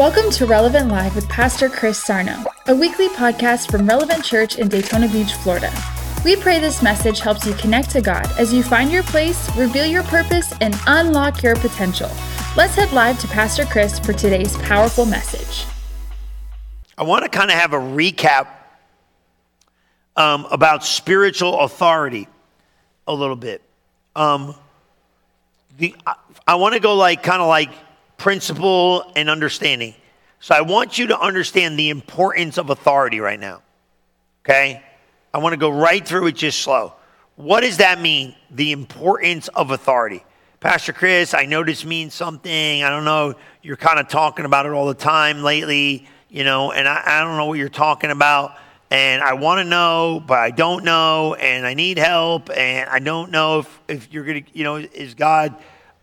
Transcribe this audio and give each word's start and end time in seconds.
Welcome 0.00 0.30
to 0.30 0.46
Relevant 0.46 0.88
Live 0.88 1.14
with 1.14 1.28
Pastor 1.28 1.68
Chris 1.68 2.02
Sarno, 2.02 2.42
a 2.68 2.74
weekly 2.74 3.08
podcast 3.08 3.70
from 3.70 3.86
Relevant 3.86 4.24
Church 4.24 4.56
in 4.56 4.66
Daytona 4.66 5.06
Beach, 5.08 5.34
Florida. 5.34 5.70
We 6.24 6.36
pray 6.36 6.58
this 6.58 6.82
message 6.82 7.20
helps 7.20 7.44
you 7.44 7.52
connect 7.52 7.90
to 7.90 8.00
God 8.00 8.26
as 8.38 8.50
you 8.50 8.62
find 8.62 8.90
your 8.90 9.02
place, 9.02 9.54
reveal 9.56 9.84
your 9.84 10.02
purpose, 10.04 10.54
and 10.62 10.74
unlock 10.86 11.42
your 11.42 11.54
potential. 11.56 12.08
Let's 12.56 12.74
head 12.76 12.90
live 12.92 13.20
to 13.20 13.28
Pastor 13.28 13.66
Chris 13.66 13.98
for 13.98 14.14
today's 14.14 14.56
powerful 14.62 15.04
message. 15.04 15.66
I 16.96 17.02
want 17.02 17.24
to 17.24 17.28
kind 17.28 17.50
of 17.50 17.58
have 17.58 17.74
a 17.74 17.78
recap 17.78 18.48
um, 20.16 20.46
about 20.50 20.82
spiritual 20.82 21.60
authority 21.60 22.26
a 23.06 23.12
little 23.12 23.36
bit. 23.36 23.60
Um, 24.16 24.54
the, 25.76 25.94
I, 26.06 26.14
I 26.46 26.54
want 26.54 26.72
to 26.72 26.80
go 26.80 26.94
like 26.94 27.22
kind 27.22 27.42
of 27.42 27.48
like 27.48 27.68
principle 28.20 29.10
and 29.16 29.30
understanding. 29.30 29.94
So 30.40 30.54
I 30.54 30.60
want 30.60 30.98
you 30.98 31.06
to 31.08 31.18
understand 31.18 31.78
the 31.78 31.88
importance 31.88 32.58
of 32.58 32.68
authority 32.68 33.18
right 33.18 33.40
now. 33.40 33.62
Okay? 34.44 34.82
I 35.32 35.38
want 35.38 35.54
to 35.54 35.56
go 35.56 35.70
right 35.70 36.06
through 36.06 36.26
it 36.26 36.36
just 36.36 36.60
slow. 36.60 36.92
What 37.36 37.62
does 37.62 37.78
that 37.78 37.98
mean? 37.98 38.36
The 38.50 38.72
importance 38.72 39.48
of 39.48 39.70
authority. 39.70 40.22
Pastor 40.60 40.92
Chris, 40.92 41.32
I 41.32 41.46
know 41.46 41.64
this 41.64 41.86
means 41.86 42.12
something. 42.12 42.82
I 42.82 42.90
don't 42.90 43.06
know. 43.06 43.34
You're 43.62 43.78
kind 43.78 43.98
of 43.98 44.08
talking 44.08 44.44
about 44.44 44.66
it 44.66 44.72
all 44.72 44.86
the 44.86 44.94
time 44.94 45.42
lately, 45.42 46.06
you 46.28 46.44
know, 46.44 46.72
and 46.72 46.86
I, 46.86 47.02
I 47.06 47.20
don't 47.24 47.38
know 47.38 47.46
what 47.46 47.58
you're 47.58 47.70
talking 47.70 48.10
about. 48.10 48.54
And 48.90 49.22
I 49.22 49.32
want 49.32 49.60
to 49.60 49.64
know, 49.64 50.22
but 50.26 50.38
I 50.38 50.50
don't 50.50 50.84
know, 50.84 51.34
and 51.34 51.66
I 51.66 51.74
need 51.74 51.96
help, 51.96 52.50
and 52.50 52.90
I 52.90 52.98
don't 52.98 53.30
know 53.30 53.60
if, 53.60 53.80
if 53.88 54.12
you're 54.12 54.24
going 54.24 54.44
to, 54.44 54.50
you 54.52 54.64
know, 54.64 54.76
is 54.76 55.14
God 55.14 55.54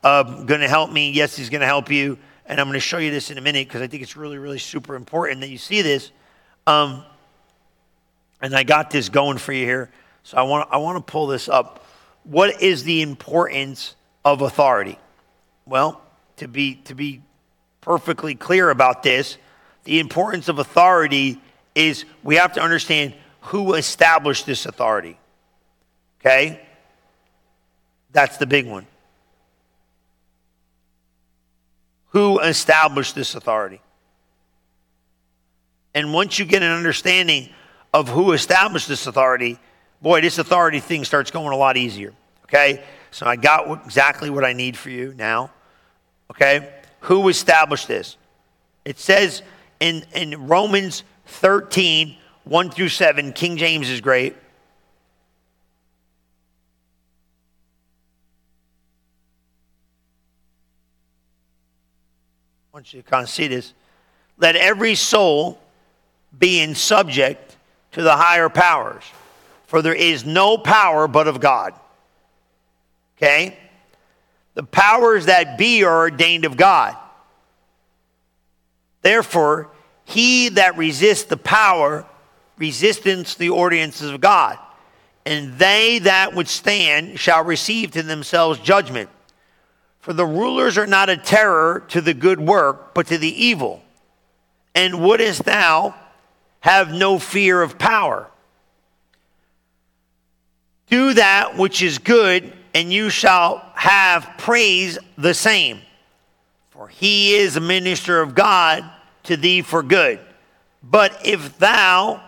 uh, 0.07 0.23
going 0.23 0.61
to 0.61 0.69
help 0.69 0.89
me? 0.89 1.11
Yes, 1.11 1.35
He's 1.35 1.49
going 1.49 1.61
to 1.61 1.67
help 1.67 1.91
you. 1.91 2.17
And 2.45 2.61
I'm 2.61 2.67
going 2.67 2.75
to 2.75 2.79
show 2.79 2.97
you 2.97 3.11
this 3.11 3.29
in 3.29 3.37
a 3.37 3.41
minute 3.41 3.67
because 3.67 3.81
I 3.81 3.87
think 3.87 4.01
it's 4.03 4.15
really, 4.15 4.37
really 4.37 4.59
super 4.59 4.95
important 4.95 5.41
that 5.41 5.49
you 5.49 5.57
see 5.57 5.81
this. 5.81 6.11
Um, 6.65 7.03
and 8.41 8.55
I 8.55 8.63
got 8.63 8.89
this 8.89 9.09
going 9.09 9.37
for 9.37 9.51
you 9.51 9.65
here. 9.65 9.91
So 10.23 10.37
I 10.37 10.43
want, 10.43 10.69
I 10.71 10.77
want 10.77 11.05
to 11.05 11.11
pull 11.11 11.27
this 11.27 11.49
up. 11.49 11.85
What 12.23 12.61
is 12.61 12.85
the 12.85 13.01
importance 13.01 13.95
of 14.23 14.41
authority? 14.41 14.97
Well, 15.65 16.01
to 16.37 16.47
be, 16.47 16.75
to 16.85 16.95
be 16.95 17.21
perfectly 17.81 18.33
clear 18.33 18.69
about 18.69 19.03
this, 19.03 19.37
the 19.83 19.99
importance 19.99 20.47
of 20.47 20.59
authority 20.59 21.41
is 21.75 22.05
we 22.23 22.35
have 22.35 22.53
to 22.53 22.61
understand 22.61 23.13
who 23.41 23.73
established 23.73 24.45
this 24.45 24.65
authority. 24.65 25.17
Okay? 26.21 26.61
That's 28.13 28.37
the 28.37 28.45
big 28.45 28.67
one. 28.67 28.87
Who 32.09 32.39
established 32.39 33.15
this 33.15 33.35
authority? 33.35 33.81
And 35.93 36.13
once 36.13 36.37
you 36.37 36.45
get 36.45 36.61
an 36.61 36.71
understanding 36.71 37.49
of 37.93 38.09
who 38.09 38.33
established 38.33 38.87
this 38.87 39.07
authority, 39.07 39.59
boy, 40.01 40.21
this 40.21 40.37
authority 40.37 40.79
thing 40.79 41.03
starts 41.03 41.31
going 41.31 41.51
a 41.53 41.57
lot 41.57 41.77
easier. 41.77 42.13
Okay? 42.43 42.83
So 43.11 43.25
I 43.25 43.35
got 43.35 43.85
exactly 43.85 44.29
what 44.29 44.43
I 44.43 44.53
need 44.53 44.77
for 44.77 44.89
you 44.89 45.13
now. 45.17 45.51
Okay? 46.31 46.71
Who 47.01 47.29
established 47.29 47.87
this? 47.87 48.17
It 48.85 48.99
says 48.99 49.41
in, 49.79 50.05
in 50.13 50.47
Romans 50.47 51.03
13, 51.25 52.15
1 52.43 52.69
through 52.69 52.89
7, 52.89 53.33
King 53.33 53.57
James 53.57 53.89
is 53.89 54.01
great. 54.01 54.35
Want 62.77 62.93
you 62.93 63.01
to 63.01 63.09
kind 63.09 63.23
of 63.23 63.29
see 63.31 63.47
this. 63.47 63.73
Let 64.37 64.55
every 64.55 64.93
soul 64.93 65.59
be 66.37 66.61
in 66.61 66.75
subject 66.75 67.57
to 67.93 68.03
the 68.03 68.15
higher 68.15 68.49
powers, 68.49 69.03
for 69.65 69.81
there 69.81 69.95
is 69.95 70.27
no 70.27 70.59
power 70.59 71.07
but 71.07 71.27
of 71.27 71.39
God. 71.39 71.73
Okay? 73.17 73.57
The 74.53 74.61
powers 74.61 75.25
that 75.25 75.57
be 75.57 75.83
are 75.83 76.01
ordained 76.01 76.45
of 76.45 76.55
God. 76.55 76.95
Therefore, 79.01 79.71
he 80.05 80.49
that 80.49 80.77
resists 80.77 81.23
the 81.23 81.35
power 81.35 82.05
resistance 82.59 83.33
the 83.33 83.49
ordinances 83.49 84.11
of 84.11 84.21
God. 84.21 84.59
And 85.25 85.57
they 85.57 85.97
that 85.97 86.35
would 86.35 86.47
stand 86.47 87.19
shall 87.19 87.43
receive 87.43 87.89
to 87.93 88.03
themselves 88.03 88.59
judgment. 88.59 89.09
For 90.07 90.13
the 90.13 90.25
rulers 90.25 90.77
are 90.77 90.87
not 90.87 91.09
a 91.09 91.17
terror 91.17 91.83
to 91.89 91.99
the 91.99 92.13
good 92.13 92.39
work, 92.39 92.93
but 92.93 93.07
to 93.07 93.17
the 93.17 93.45
evil. 93.45 93.83
And 94.73 95.01
wouldest 95.01 95.43
thou 95.43 95.95
have 96.61 96.93
no 96.93 97.19
fear 97.19 97.61
of 97.61 97.77
power? 97.77 98.31
Do 100.89 101.13
that 101.15 101.57
which 101.57 101.81
is 101.81 101.97
good, 101.97 102.53
and 102.73 102.93
you 102.93 103.09
shall 103.09 103.69
have 103.75 104.35
praise 104.37 104.97
the 105.17 105.33
same. 105.33 105.81
For 106.69 106.87
he 106.87 107.35
is 107.35 107.57
a 107.57 107.59
minister 107.59 108.21
of 108.21 108.33
God 108.33 108.89
to 109.23 109.35
thee 109.35 109.61
for 109.61 109.83
good. 109.83 110.21
But 110.81 111.19
if 111.25 111.59
thou 111.59 112.23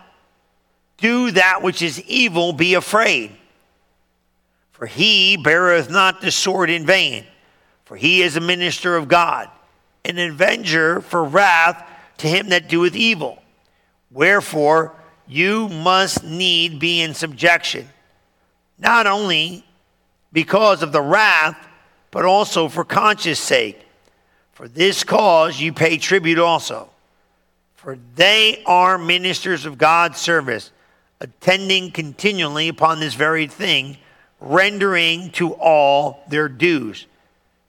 do 0.98 1.30
that 1.30 1.62
which 1.62 1.80
is 1.80 1.98
evil, 2.02 2.52
be 2.52 2.74
afraid. 2.74 3.30
For 4.72 4.84
he 4.84 5.38
beareth 5.38 5.88
not 5.88 6.20
the 6.20 6.30
sword 6.30 6.68
in 6.68 6.84
vain 6.84 7.24
for 7.90 7.96
he 7.96 8.22
is 8.22 8.36
a 8.36 8.40
minister 8.40 8.94
of 8.94 9.08
God, 9.08 9.48
an 10.04 10.16
avenger 10.16 11.00
for 11.00 11.24
wrath 11.24 11.84
to 12.18 12.28
him 12.28 12.50
that 12.50 12.68
doeth 12.68 12.94
evil. 12.94 13.42
Wherefore, 14.12 14.94
you 15.26 15.68
must 15.68 16.22
need 16.22 16.78
be 16.78 17.00
in 17.00 17.14
subjection, 17.14 17.88
not 18.78 19.08
only 19.08 19.64
because 20.32 20.84
of 20.84 20.92
the 20.92 21.02
wrath, 21.02 21.66
but 22.12 22.24
also 22.24 22.68
for 22.68 22.84
conscience 22.84 23.40
sake. 23.40 23.84
For 24.52 24.68
this 24.68 25.02
cause 25.02 25.60
you 25.60 25.72
pay 25.72 25.98
tribute 25.98 26.38
also. 26.38 26.90
For 27.74 27.98
they 28.14 28.62
are 28.66 28.98
ministers 28.98 29.66
of 29.66 29.78
God's 29.78 30.20
service, 30.20 30.70
attending 31.18 31.90
continually 31.90 32.68
upon 32.68 33.00
this 33.00 33.14
very 33.14 33.48
thing, 33.48 33.96
rendering 34.38 35.32
to 35.32 35.54
all 35.54 36.22
their 36.28 36.48
dues 36.48 37.08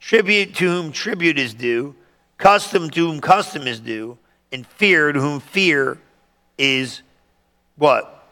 tribute 0.01 0.56
to 0.56 0.66
whom 0.66 0.91
tribute 0.91 1.38
is 1.38 1.53
due, 1.53 1.95
custom 2.38 2.89
to 2.89 3.07
whom 3.07 3.22
custom 3.22 3.67
is 3.67 3.79
due, 3.79 4.17
and 4.51 4.67
fear 4.67 5.13
to 5.13 5.22
whom 5.22 5.39
fear 5.39 5.97
is 6.57 7.01
what? 7.78 8.28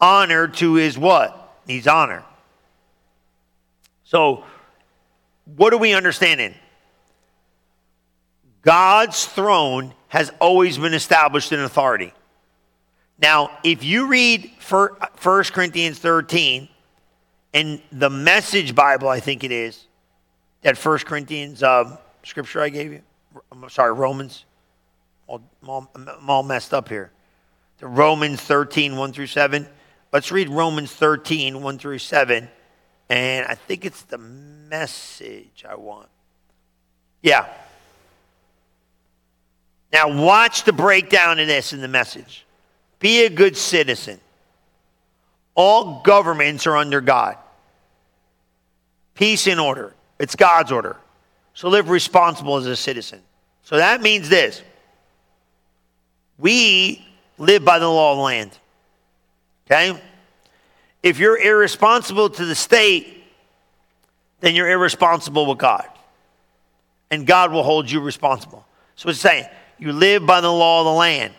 Honor 0.00 0.48
to 0.48 0.74
his 0.74 0.96
what? 0.96 1.58
He's 1.66 1.86
honor. 1.86 2.24
So, 4.04 4.44
what 5.56 5.74
are 5.74 5.78
we 5.78 5.92
understanding? 5.92 6.54
God's 8.62 9.26
throne 9.26 9.92
has 10.08 10.32
always 10.40 10.78
been 10.78 10.94
established 10.94 11.52
in 11.52 11.60
authority. 11.60 12.12
Now, 13.20 13.58
if 13.62 13.84
you 13.84 14.06
read 14.06 14.50
1 14.68 14.88
Corinthians 15.44 15.98
13, 15.98 16.68
in 17.52 17.80
the 17.90 18.10
Message 18.10 18.74
Bible, 18.74 19.08
I 19.08 19.20
think 19.20 19.44
it 19.44 19.52
is, 19.52 19.86
that 20.62 20.76
First 20.76 21.06
Corinthians 21.06 21.62
uh, 21.62 21.96
scripture 22.22 22.60
I 22.60 22.68
gave 22.68 22.92
you. 22.92 23.02
I'm 23.50 23.68
sorry, 23.70 23.92
Romans. 23.92 24.44
I'm 25.28 25.42
all, 25.66 25.90
I'm 25.94 26.30
all 26.30 26.42
messed 26.42 26.74
up 26.74 26.88
here. 26.88 27.10
The 27.78 27.86
Romans 27.86 28.40
13, 28.40 28.96
1 28.96 29.12
through 29.12 29.26
7. 29.26 29.66
Let's 30.12 30.32
read 30.32 30.48
Romans 30.48 30.92
13, 30.92 31.62
1 31.62 31.78
through 31.78 31.98
7. 31.98 32.48
And 33.08 33.46
I 33.46 33.54
think 33.54 33.84
it's 33.84 34.02
the 34.02 34.18
message 34.18 35.64
I 35.68 35.76
want. 35.76 36.08
Yeah. 37.22 37.46
Now, 39.92 40.22
watch 40.22 40.64
the 40.64 40.72
breakdown 40.72 41.40
of 41.40 41.46
this 41.46 41.72
in 41.72 41.80
the 41.80 41.88
message. 41.88 42.46
Be 42.98 43.24
a 43.24 43.30
good 43.30 43.56
citizen. 43.56 44.20
All 45.62 46.00
governments 46.00 46.66
are 46.66 46.74
under 46.74 47.02
God. 47.02 47.36
Peace 49.14 49.46
and 49.46 49.60
order. 49.60 49.92
It's 50.18 50.34
God's 50.34 50.72
order. 50.72 50.96
So 51.52 51.68
live 51.68 51.90
responsible 51.90 52.56
as 52.56 52.64
a 52.64 52.74
citizen. 52.74 53.20
So 53.62 53.76
that 53.76 54.00
means 54.00 54.30
this 54.30 54.62
we 56.38 57.06
live 57.36 57.62
by 57.62 57.78
the 57.78 57.86
law 57.86 58.12
of 58.12 58.16
the 58.16 58.22
land. 58.22 58.58
Okay? 59.66 60.00
If 61.02 61.18
you're 61.18 61.38
irresponsible 61.38 62.30
to 62.30 62.46
the 62.46 62.54
state, 62.54 63.22
then 64.40 64.54
you're 64.54 64.70
irresponsible 64.70 65.44
with 65.44 65.58
God. 65.58 65.86
And 67.10 67.26
God 67.26 67.52
will 67.52 67.64
hold 67.64 67.90
you 67.90 68.00
responsible. 68.00 68.64
So 68.96 69.10
it's 69.10 69.18
saying 69.18 69.44
you 69.78 69.92
live 69.92 70.24
by 70.24 70.40
the 70.40 70.50
law 70.50 70.80
of 70.80 70.86
the 70.86 70.92
land. 70.92 71.34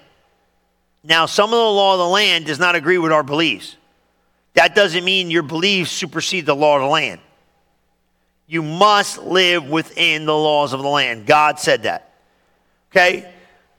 Now, 1.04 1.26
some 1.26 1.46
of 1.46 1.58
the 1.58 1.58
law 1.58 1.94
of 1.94 1.98
the 1.98 2.08
land 2.08 2.46
does 2.46 2.60
not 2.60 2.76
agree 2.76 3.00
with 3.00 3.12
our 3.12 3.24
beliefs. 3.24 3.78
That 4.54 4.76
doesn't 4.76 5.04
mean 5.04 5.32
your 5.32 5.44
beliefs 5.44 5.92
supersede 5.92 6.46
the 6.46 6.56
law 6.56 6.76
of 6.76 6.82
the 6.82 6.88
land. 6.88 7.22
You 8.48 8.62
must 8.62 9.20
live 9.20 9.70
within 9.70 10.26
the 10.26 10.36
laws 10.36 10.74
of 10.74 10.82
the 10.82 10.90
land. 10.90 11.26
God 11.26 11.58
said 11.58 11.84
that. 11.84 12.14
Okay? 12.92 13.32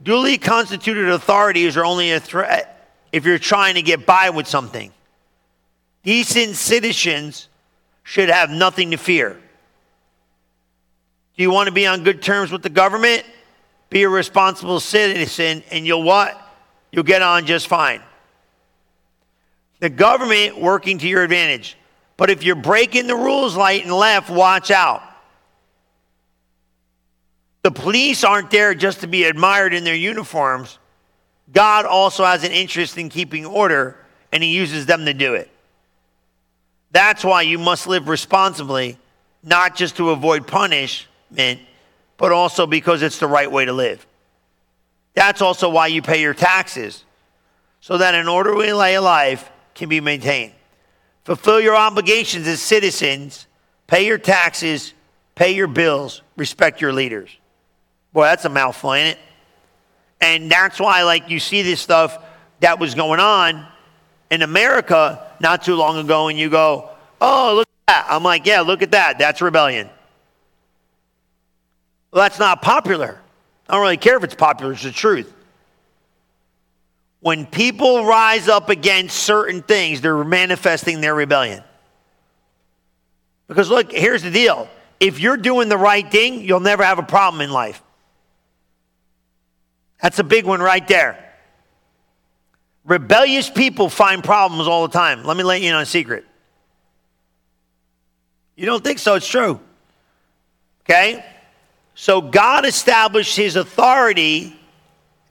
Duly 0.03 0.39
constituted 0.39 1.11
authorities 1.11 1.77
are 1.77 1.85
only 1.85 2.13
a 2.13 2.21
threat 2.21 2.91
if 3.13 3.27
you're 3.27 3.39
trying 3.39 3.75
to 3.75 3.83
get 3.83 4.07
by 4.07 4.31
with 4.31 4.47
something. 4.47 4.91
Decent 6.03 6.57
citizens 6.57 7.49
should 8.03 8.31
have 8.31 8.51
nothing 8.51 8.91
to 8.93 8.97
fear. 8.97 9.39
Do 11.37 11.43
you 11.43 11.51
want 11.51 11.69
to 11.69 11.73
be 11.73 11.87
on 11.87 12.03
good 12.03 12.23
terms 12.23 12.51
with 12.51 12.63
the 12.63 12.71
government? 12.71 13.25
Be 13.91 14.03
a 14.03 14.09
responsible 14.09 14.81
citizen, 14.81 15.63
and 15.71 15.87
you'll 15.87 16.03
what? 16.03 16.41
You'll 16.91 17.05
get 17.05 17.23
on 17.23 17.47
just 17.47 17.69
fine. 17.69 18.01
The 19.83 19.91
government 19.91 20.61
working 20.61 20.99
to 20.99 21.09
your 21.09 21.25
advantage. 21.25 21.77
But 22.17 22.31
if 22.31 22.45
you're 22.45 22.55
breaking 22.55 23.09
the 23.09 23.17
rules 23.17 23.57
right 23.57 23.83
and 23.83 23.93
left, 23.93 24.31
watch 24.31 24.71
out. 24.71 25.03
The 27.65 27.73
police 27.73 28.23
aren't 28.23 28.53
there 28.53 28.77
just 28.77 29.01
to 29.01 29.09
be 29.09 29.25
admired 29.25 29.75
in 29.75 29.83
their 29.83 29.97
uniforms. 29.97 30.79
God 31.53 31.85
also 31.85 32.25
has 32.25 32.45
an 32.45 32.53
interest 32.53 32.97
in 32.97 33.09
keeping 33.09 33.45
order, 33.45 33.97
and 34.31 34.41
He 34.41 34.55
uses 34.55 34.87
them 34.87 35.05
to 35.05 35.15
do 35.15 35.35
it. 35.35 35.51
That's 36.93 37.25
why 37.25 37.43
you 37.43 37.59
must 37.59 37.89
live 37.89 38.07
responsibly, 38.07 38.99
not 39.43 39.75
just 39.75 39.97
to 39.97 40.11
avoid 40.11 40.47
punishment, 40.47 41.61
but 42.19 42.31
also 42.31 42.69
because 42.69 43.03
it's 43.03 43.19
the 43.19 43.27
right 43.27 43.51
way 43.51 43.65
to 43.65 43.73
live. 43.73 44.07
That's 45.15 45.43
also 45.43 45.69
why 45.69 45.89
you 45.89 46.03
pay 46.03 46.21
your 46.21 46.35
taxes, 46.35 47.03
so 47.81 47.99
that 47.99 48.15
an 48.15 48.29
orderly 48.29 48.71
life 48.71 49.49
can 49.75 49.89
be 49.89 50.01
maintained. 50.01 50.53
Fulfill 51.25 51.61
your 51.61 51.77
obligations 51.77 52.47
as 52.49 52.61
citizens, 52.61 53.47
pay 53.87 54.07
your 54.07 54.19
taxes, 54.19 54.93
pay 55.35 55.55
your 55.55 55.69
bills, 55.69 56.23
respect 56.37 56.81
your 56.81 56.93
leaders. 56.93 57.31
Boy, 58.13 58.25
that's 58.25 58.45
a 58.45 58.49
mouthful, 58.49 58.93
ain't 58.93 59.17
it? 59.17 59.19
And 60.21 60.51
that's 60.51 60.79
why, 60.79 61.03
like, 61.03 61.31
you 61.31 61.39
see 61.39 61.63
this 61.63 61.81
stuff 61.81 62.19
that 62.61 62.79
was 62.79 62.95
going 62.95 63.21
on 63.21 63.67
in 64.31 64.43
America 64.43 65.27
not 65.41 65.63
too 65.65 65.75
long 65.75 65.99
ago, 65.99 66.29
and 66.29 66.39
you 66.39 66.49
go, 66.49 66.91
oh, 67.21 67.55
look 67.57 67.69
at 67.89 67.95
that. 67.95 68.07
I'm 68.11 68.23
like, 68.23 68.47
yeah, 68.47 68.61
look 68.61 68.83
at 68.83 68.93
that. 68.93 69.19
That's 69.19 69.41
rebellion. 69.41 69.89
Well, 72.13 72.23
that's 72.23 72.39
not 72.39 72.63
popular. 72.63 73.21
I 73.69 73.75
don't 73.75 73.83
really 73.83 73.97
care 73.97 74.17
if 74.17 74.25
it's 74.25 74.35
popular, 74.35 74.73
it's 74.73 74.83
the 74.83 74.91
truth. 74.91 75.33
When 77.23 77.47
people 77.47 78.05
rise 78.05 78.49
up 78.49 78.69
against 78.69 79.17
certain 79.17 79.63
things, 79.63 80.01
they're 80.01 80.25
manifesting 80.25 81.01
their 81.01 81.15
rebellion. 81.15 81.63
Because 83.47 83.71
look, 83.71 83.93
here's 83.93 84.23
the 84.23 84.31
deal 84.31 84.69
if 84.99 85.21
you're 85.21 85.37
doing 85.37 85.69
the 85.69 85.79
right 85.79 86.09
thing, 86.11 86.43
you'll 86.43 86.61
never 86.61 86.83
have 86.83 86.99
a 86.99 87.05
problem 87.05 87.41
in 87.41 87.51
life. 87.51 87.81
That's 90.01 90.19
a 90.19 90.25
big 90.25 90.47
one 90.47 90.61
right 90.61 90.87
there. 90.89 91.33
Rebellious 92.85 93.49
people 93.49 93.89
find 93.89 94.23
problems 94.25 94.67
all 94.67 94.89
the 94.89 94.93
time. 94.93 95.23
Let 95.23 95.37
me 95.37 95.45
let 95.45 95.61
you 95.61 95.69
in 95.69 95.75
on 95.75 95.83
a 95.83 95.87
secret. 95.87 96.25
You 98.57 98.67
don't 98.67 98.83
think 98.83 98.99
so? 98.99 99.15
It's 99.15 99.29
true. 99.29 99.61
Okay? 100.85 101.25
So 101.95 102.21
God 102.21 102.67
established 102.67 103.37
his 103.37 103.55
authority, 103.55 104.59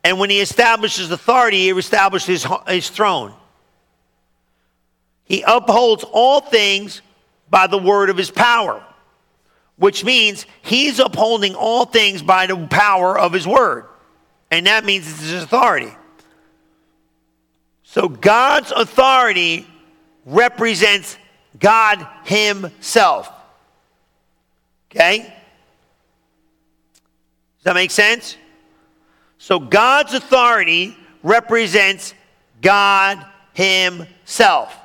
and 0.03 0.19
when 0.19 0.29
he 0.29 0.39
establishes 0.39 1.11
authority, 1.11 1.57
he 1.57 1.69
establishes 1.69 2.43
his, 2.43 2.53
his 2.67 2.89
throne. 2.89 3.33
He 5.25 5.43
upholds 5.45 6.03
all 6.11 6.41
things 6.41 7.01
by 7.49 7.67
the 7.67 7.77
word 7.77 8.09
of 8.09 8.17
his 8.17 8.31
power, 8.31 8.83
which 9.77 10.03
means 10.03 10.45
he's 10.61 10.99
upholding 10.99 11.55
all 11.55 11.85
things 11.85 12.21
by 12.21 12.47
the 12.47 12.67
power 12.67 13.17
of 13.17 13.31
his 13.31 13.47
word. 13.47 13.85
And 14.49 14.65
that 14.67 14.83
means 14.83 15.09
it's 15.09 15.21
his 15.21 15.43
authority. 15.43 15.91
So 17.83 18.07
God's 18.07 18.71
authority 18.71 19.67
represents 20.25 21.17
God 21.59 22.07
Himself. 22.23 23.29
Okay? 24.89 25.19
Does 27.57 27.63
that 27.63 27.75
make 27.75 27.91
sense? 27.91 28.37
So 29.41 29.57
God's 29.57 30.13
authority 30.13 30.95
represents 31.23 32.13
God 32.61 33.25
Himself. 33.53 34.77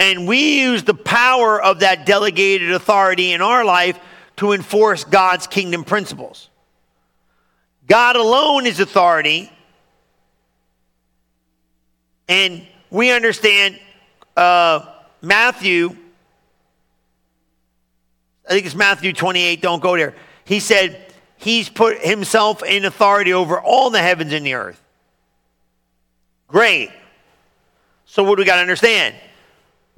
And 0.00 0.26
we 0.26 0.60
use 0.62 0.82
the 0.82 0.92
power 0.92 1.62
of 1.62 1.80
that 1.80 2.04
delegated 2.04 2.72
authority 2.72 3.30
in 3.30 3.42
our 3.42 3.64
life 3.64 3.96
to 4.38 4.50
enforce 4.50 5.04
God's 5.04 5.46
kingdom 5.46 5.84
principles. 5.84 6.50
God 7.86 8.16
alone 8.16 8.66
is 8.66 8.80
authority. 8.80 9.52
And 12.28 12.66
we 12.90 13.12
understand 13.12 13.78
uh, 14.36 14.84
Matthew, 15.22 15.96
I 18.48 18.54
think 18.54 18.66
it's 18.66 18.74
Matthew 18.74 19.12
28, 19.12 19.62
don't 19.62 19.80
go 19.80 19.96
there. 19.96 20.16
He 20.44 20.58
said, 20.58 21.06
He's 21.40 21.70
put 21.70 21.98
Himself 22.04 22.62
in 22.62 22.84
authority 22.84 23.32
over 23.32 23.58
all 23.58 23.88
the 23.88 23.98
heavens 23.98 24.32
and 24.32 24.44
the 24.44 24.54
earth. 24.54 24.80
Great. 26.48 26.90
So, 28.04 28.22
what 28.22 28.36
do 28.36 28.42
we 28.42 28.44
got 28.44 28.56
to 28.56 28.60
understand? 28.60 29.14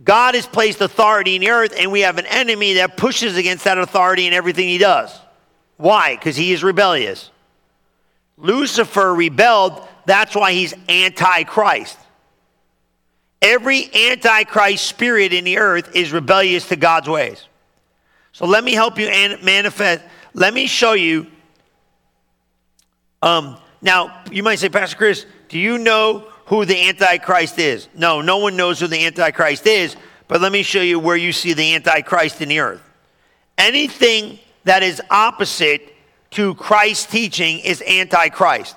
God 0.04 0.36
has 0.36 0.46
placed 0.46 0.80
authority 0.80 1.34
in 1.34 1.40
the 1.40 1.50
earth, 1.50 1.74
and 1.76 1.90
we 1.90 2.00
have 2.02 2.18
an 2.18 2.26
enemy 2.26 2.74
that 2.74 2.96
pushes 2.96 3.36
against 3.36 3.64
that 3.64 3.76
authority 3.76 4.26
in 4.26 4.32
everything 4.32 4.68
he 4.68 4.78
does. 4.78 5.18
Why? 5.78 6.14
Because 6.14 6.36
he 6.36 6.52
is 6.52 6.62
rebellious. 6.62 7.30
Lucifer 8.36 9.12
rebelled, 9.12 9.86
that's 10.06 10.36
why 10.36 10.52
he's 10.52 10.74
anti 10.88 11.42
Christ. 11.42 11.98
Every 13.40 13.90
antichrist 13.92 14.86
spirit 14.86 15.32
in 15.32 15.42
the 15.42 15.58
earth 15.58 15.96
is 15.96 16.12
rebellious 16.12 16.68
to 16.68 16.76
God's 16.76 17.08
ways. 17.08 17.48
So 18.30 18.46
let 18.46 18.62
me 18.62 18.74
help 18.74 18.96
you 18.98 19.08
manifest. 19.42 20.04
Let 20.34 20.54
me 20.54 20.66
show 20.66 20.92
you. 20.92 21.26
Um, 23.20 23.56
now, 23.80 24.22
you 24.30 24.42
might 24.42 24.58
say, 24.58 24.68
Pastor 24.68 24.96
Chris, 24.96 25.26
do 25.48 25.58
you 25.58 25.78
know 25.78 26.26
who 26.52 26.66
the 26.66 26.88
Antichrist 26.88 27.58
is. 27.58 27.88
No, 27.94 28.20
no 28.20 28.36
one 28.36 28.56
knows 28.56 28.80
who 28.80 28.86
the 28.86 29.06
Antichrist 29.06 29.66
is, 29.66 29.96
but 30.28 30.42
let 30.42 30.52
me 30.52 30.62
show 30.62 30.82
you 30.82 30.98
where 30.98 31.16
you 31.16 31.32
see 31.32 31.54
the 31.54 31.74
Antichrist 31.74 32.42
in 32.42 32.48
the 32.50 32.58
earth. 32.58 32.82
Anything 33.56 34.38
that 34.64 34.82
is 34.82 35.00
opposite 35.10 35.94
to 36.32 36.54
Christ's 36.56 37.06
teaching 37.06 37.60
is 37.60 37.82
Antichrist. 37.82 38.76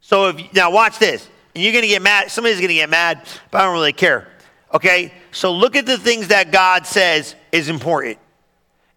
So 0.00 0.28
if 0.28 0.52
now 0.52 0.70
watch 0.70 0.98
this, 0.98 1.26
and 1.54 1.64
you're 1.64 1.72
going 1.72 1.84
to 1.84 1.88
get 1.88 2.02
mad. 2.02 2.30
Somebody's 2.30 2.58
going 2.58 2.68
to 2.68 2.74
get 2.74 2.90
mad, 2.90 3.26
but 3.50 3.62
I 3.62 3.64
don't 3.64 3.72
really 3.72 3.92
care. 3.92 4.28
Okay, 4.74 5.12
so 5.32 5.52
look 5.52 5.74
at 5.74 5.86
the 5.86 5.96
things 5.96 6.28
that 6.28 6.52
God 6.52 6.86
says 6.86 7.34
is 7.50 7.68
important. 7.68 8.18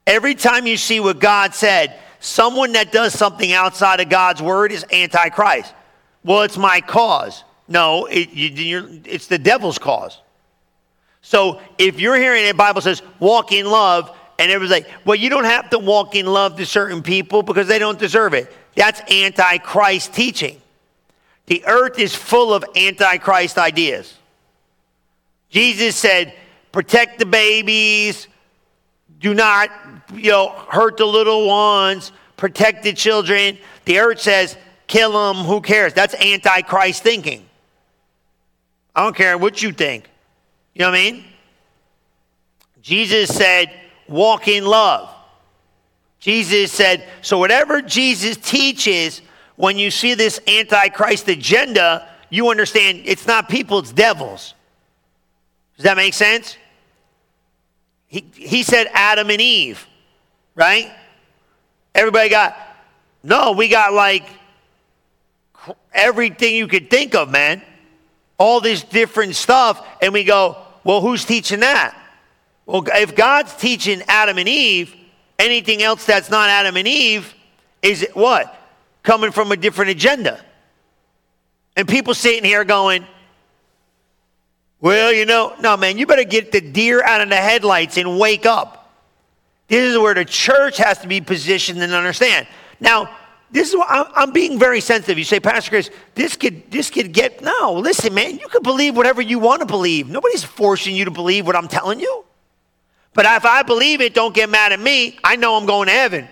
Every 0.06 0.36
time 0.36 0.68
you 0.68 0.78
see 0.78 1.00
what 1.00 1.20
God 1.20 1.54
said, 1.54 1.98
someone 2.20 2.74
that 2.74 2.92
does 2.92 3.14
something 3.14 3.52
outside 3.54 4.00
of 4.00 4.10
God's 4.10 4.42
word 4.42 4.72
is 4.72 4.86
Antichrist 4.92 5.74
well, 6.24 6.44
it's 6.44 6.58
my 6.58 6.82
cause. 6.82 7.44
No, 7.68 8.06
it, 8.06 8.32
you, 8.32 9.02
it's 9.06 9.28
the 9.28 9.38
devil's 9.38 9.78
cause. 9.78 10.20
So 11.22 11.62
if 11.78 12.00
you're 12.00 12.18
hearing 12.18 12.46
the 12.46 12.54
Bible 12.54 12.82
says 12.82 13.02
walk 13.20 13.52
in 13.52 13.66
love, 13.66 14.16
and 14.40 14.52
everybody's 14.52 14.86
like, 14.86 15.06
well, 15.06 15.16
you 15.16 15.30
don't 15.30 15.46
have 15.46 15.70
to 15.70 15.80
walk 15.80 16.16
in 16.16 16.26
love 16.26 16.58
to 16.58 16.66
certain 16.66 17.02
people 17.02 17.44
because 17.44 17.68
they 17.68 17.80
don't 17.80 18.00
deserve 18.00 18.34
it. 18.34 18.52
That's 18.76 19.00
antichrist 19.12 20.14
teaching. 20.14 20.60
The 21.46 21.66
earth 21.66 22.00
is 22.00 22.16
full 22.16 22.54
of 22.54 22.66
antichrist 22.76 23.58
ideas. 23.58 24.18
Jesus 25.50 25.96
said, 25.96 26.34
protect 26.72 27.20
the 27.20 27.26
babies, 27.26 28.28
do 29.24 29.34
not, 29.34 29.70
you 30.13 30.32
know, 30.32 30.50
hurt 30.50 30.98
the 30.98 31.06
little 31.06 31.48
ones, 31.48 32.12
protect 32.36 32.84
the 32.84 32.92
children. 32.92 33.58
The 33.86 34.00
earth 34.00 34.20
says, 34.20 34.58
kill 34.86 35.13
them, 35.13 35.46
who 35.46 35.62
cares? 35.62 35.94
That's 35.94 36.13
antichrist 36.13 37.01
thinking. 37.01 37.46
I 38.94 39.03
don't 39.03 39.15
care 39.15 39.38
what 39.38 39.62
you 39.62 39.72
think. 39.72 40.10
You 40.75 40.82
know 40.82 40.92
what 40.92 41.00
I 41.00 41.12
mean? 41.12 41.24
Jesus 42.82 43.34
said, 43.34 43.72
walk 44.10 44.50
in 44.50 44.65
love. 44.65 45.10
Jesus 46.20 46.74
said, 46.74 47.08
so 47.22 47.38
whatever 47.38 47.82
Jesus 47.82 48.36
teaches, 48.36 49.22
when 49.56 49.77
you 49.77 49.89
see 49.89 50.15
this 50.15 50.42
antichrist 50.48 51.30
agenda, 51.30 52.10
you 52.30 52.50
understand 52.50 53.03
it's 53.06 53.25
not 53.25 53.48
people, 53.48 53.80
it's 53.80 53.94
devils. 53.94 54.53
Does 55.77 55.86
that 55.86 55.96
make 55.96 56.13
sense? 56.13 56.58
He, 58.13 58.24
he 58.36 58.62
said 58.62 58.86
Adam 58.93 59.32
and 59.32 59.41
Eve, 59.41 59.88
right? 60.53 60.91
Everybody 61.96 62.29
got, 62.29 62.55
no, 63.24 63.53
we 63.53 63.70
got 63.70 63.91
like 63.91 64.29
everything 65.91 66.55
you 66.55 66.67
could 66.67 66.91
think 66.91 67.15
of, 67.15 67.32
man. 67.32 67.63
All 68.38 68.62
this 68.62 68.84
different 68.84 69.34
stuff. 69.34 69.84
And 70.00 70.13
we 70.13 70.24
go, 70.25 70.58
well, 70.84 71.01
who's 71.01 71.25
teaching 71.25 71.62
that? 71.62 71.98
Well, 72.67 72.84
if 72.88 73.15
God's 73.15 73.55
teaching 73.55 74.03
Adam 74.08 74.38
and 74.38 74.48
Eve, 74.48 74.93
anything 75.39 75.82
else 75.82 76.05
that's 76.05 76.29
not 76.29 76.50
Adam 76.50 76.77
and 76.77 76.88
Eve 76.88 77.34
is 77.82 78.08
what? 78.13 78.55
Coming 79.01 79.32
from 79.32 79.51
a 79.51 79.58
different 79.58 79.89
agenda. 79.89 80.39
And 81.75 81.88
people 81.88 82.13
sitting 82.13 82.43
here 82.43 82.63
going, 82.63 83.08
well, 84.84 85.13
you 85.13 85.25
know, 85.25 85.56
no, 85.62 85.78
man, 85.78 85.98
you 85.98 86.06
better 86.06 86.25
get 86.25 86.52
the 86.52 86.60
deer 86.60 87.02
out 87.02 87.22
of 87.22 87.30
the 87.30 87.38
headlights 87.38 87.96
and 87.96 88.20
wake 88.20 88.46
up. 88.46 88.92
This 89.70 89.94
is 89.94 89.98
where 89.98 90.13
the 90.13 90.25
church 90.25 90.75
has 90.75 90.98
to 91.00 91.08
be 91.08 91.22
positioned 91.22 91.82
and 91.82 91.94
understand. 91.94 92.48
Now, 92.82 93.10
this 93.50 93.70
is 93.70 93.78
what 93.78 93.88
I'm, 93.90 94.34
being 94.34 94.60
very 94.60 94.82
sensitive. 94.82 95.18
You 95.18 95.24
say, 95.24 95.40
Pastor 95.40 95.70
Chris, 95.70 95.90
this 96.16 96.36
could 96.36 96.70
this 96.70 96.90
could 96.90 97.13
get 97.13 97.42
no. 97.42 97.75
Listen, 97.75 98.13
man, 98.13 98.38
you 98.38 98.50
can 98.50 98.62
believe 98.62 98.98
whatever 98.98 99.22
you 99.22 99.40
want 99.40 99.62
to 99.62 99.66
believe. 99.66 100.10
Nobody's 100.10 100.44
forcing 100.44 100.98
you 100.98 101.06
to 101.06 101.12
believe 101.12 101.48
what 101.48 101.56
I'm 101.56 101.70
telling 101.70 102.02
you. 102.02 102.25
But 103.13 103.25
if 103.25 103.46
I 103.46 103.63
believe 103.63 104.02
it, 104.02 104.13
don't 104.13 104.36
get 104.36 104.50
mad 104.50 104.74
at 104.74 104.82
me. 104.82 105.18
I 105.24 105.38
know 105.38 105.56
I'm 105.56 105.66
going 105.66 105.88
to 105.88 105.94
heaven. 105.94 106.28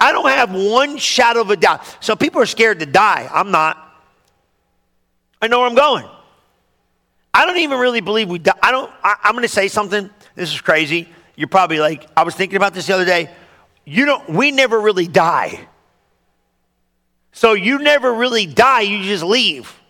I 0.00 0.10
don't 0.10 0.28
have 0.28 0.52
one 0.52 0.96
shadow 0.96 1.42
of 1.42 1.50
a 1.50 1.56
doubt. 1.56 1.82
So 2.00 2.16
people 2.16 2.42
are 2.42 2.46
scared 2.46 2.80
to 2.80 2.86
die. 2.86 3.30
I'm 3.32 3.52
not. 3.52 3.78
I 5.40 5.46
know 5.46 5.60
where 5.60 5.68
I'm 5.68 5.76
going. 5.76 6.08
I 7.34 7.46
don't 7.46 7.58
even 7.58 7.78
really 7.78 8.00
believe 8.00 8.28
we 8.28 8.38
die. 8.38 8.58
I 8.62 8.70
don't. 8.70 8.92
I, 9.02 9.16
I'm 9.24 9.32
going 9.32 9.42
to 9.42 9.48
say 9.48 9.68
something. 9.68 10.10
This 10.34 10.52
is 10.52 10.60
crazy. 10.60 11.08
You're 11.36 11.48
probably 11.48 11.78
like, 11.78 12.06
I 12.16 12.24
was 12.24 12.34
thinking 12.34 12.56
about 12.56 12.74
this 12.74 12.86
the 12.86 12.94
other 12.94 13.04
day. 13.04 13.30
You 13.84 14.04
don't. 14.04 14.28
We 14.28 14.50
never 14.50 14.80
really 14.80 15.08
die. 15.08 15.66
So 17.32 17.54
you 17.54 17.78
never 17.78 18.12
really 18.12 18.46
die, 18.46 18.82
you 18.82 19.02
just 19.02 19.24
leave. 19.24 19.80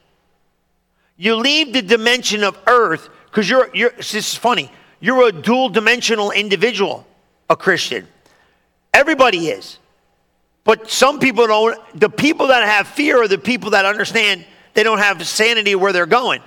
You 1.17 1.35
leave 1.37 1.73
the 1.73 1.83
dimension 1.83 2.45
of 2.45 2.59
earth 2.67 3.09
because 3.27 3.51
you're, 3.51 3.69
you're, 3.75 3.91
this 3.91 4.15
is 4.15 4.35
funny, 4.35 4.71
you're 5.01 5.29
a 5.29 5.33
dual 5.33 5.69
dimensional 5.69 6.31
individual, 6.31 7.07
a 7.51 7.57
Christian. 7.57 8.07
Everybody 8.95 9.49
is. 9.49 9.79
But 10.65 10.91
some 10.91 11.19
people 11.19 11.49
don't, 11.49 11.79
the 11.99 12.09
people 12.09 12.49
that 12.49 12.63
have 12.63 12.87
fear 12.87 13.23
are 13.23 13.29
the 13.29 13.39
people 13.39 13.71
that 13.71 13.85
understand 13.85 14.45
they 14.75 14.85
don't 14.85 14.99
have 14.99 15.27
sanity 15.27 15.75
where 15.75 15.93
they're 15.93 16.07
going. 16.07 16.41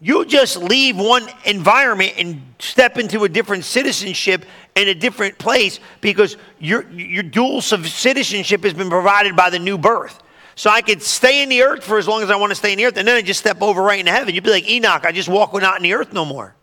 You 0.00 0.24
just 0.24 0.56
leave 0.56 0.96
one 0.96 1.28
environment 1.44 2.14
and 2.18 2.40
step 2.60 2.98
into 2.98 3.24
a 3.24 3.28
different 3.28 3.64
citizenship 3.64 4.44
in 4.76 4.88
a 4.88 4.94
different 4.94 5.38
place 5.38 5.80
because 6.00 6.36
your, 6.60 6.88
your 6.90 7.24
dual 7.24 7.60
citizenship 7.60 8.62
has 8.62 8.74
been 8.74 8.90
provided 8.90 9.34
by 9.34 9.50
the 9.50 9.58
new 9.58 9.76
birth. 9.76 10.22
So 10.54 10.70
I 10.70 10.82
could 10.82 11.02
stay 11.02 11.42
in 11.42 11.48
the 11.48 11.62
earth 11.62 11.84
for 11.84 11.98
as 11.98 12.06
long 12.06 12.22
as 12.22 12.30
I 12.30 12.36
want 12.36 12.50
to 12.50 12.56
stay 12.56 12.72
in 12.72 12.78
the 12.78 12.86
earth, 12.86 12.96
and 12.96 13.06
then 13.06 13.16
I 13.16 13.22
just 13.22 13.40
step 13.40 13.60
over 13.62 13.82
right 13.82 13.98
into 13.98 14.12
heaven. 14.12 14.34
You'd 14.34 14.44
be 14.44 14.50
like 14.50 14.68
Enoch, 14.68 15.04
I 15.04 15.12
just 15.12 15.28
walk 15.28 15.52
not 15.54 15.76
in 15.76 15.82
the 15.82 15.94
earth 15.94 16.12
no 16.12 16.24
more. 16.24 16.54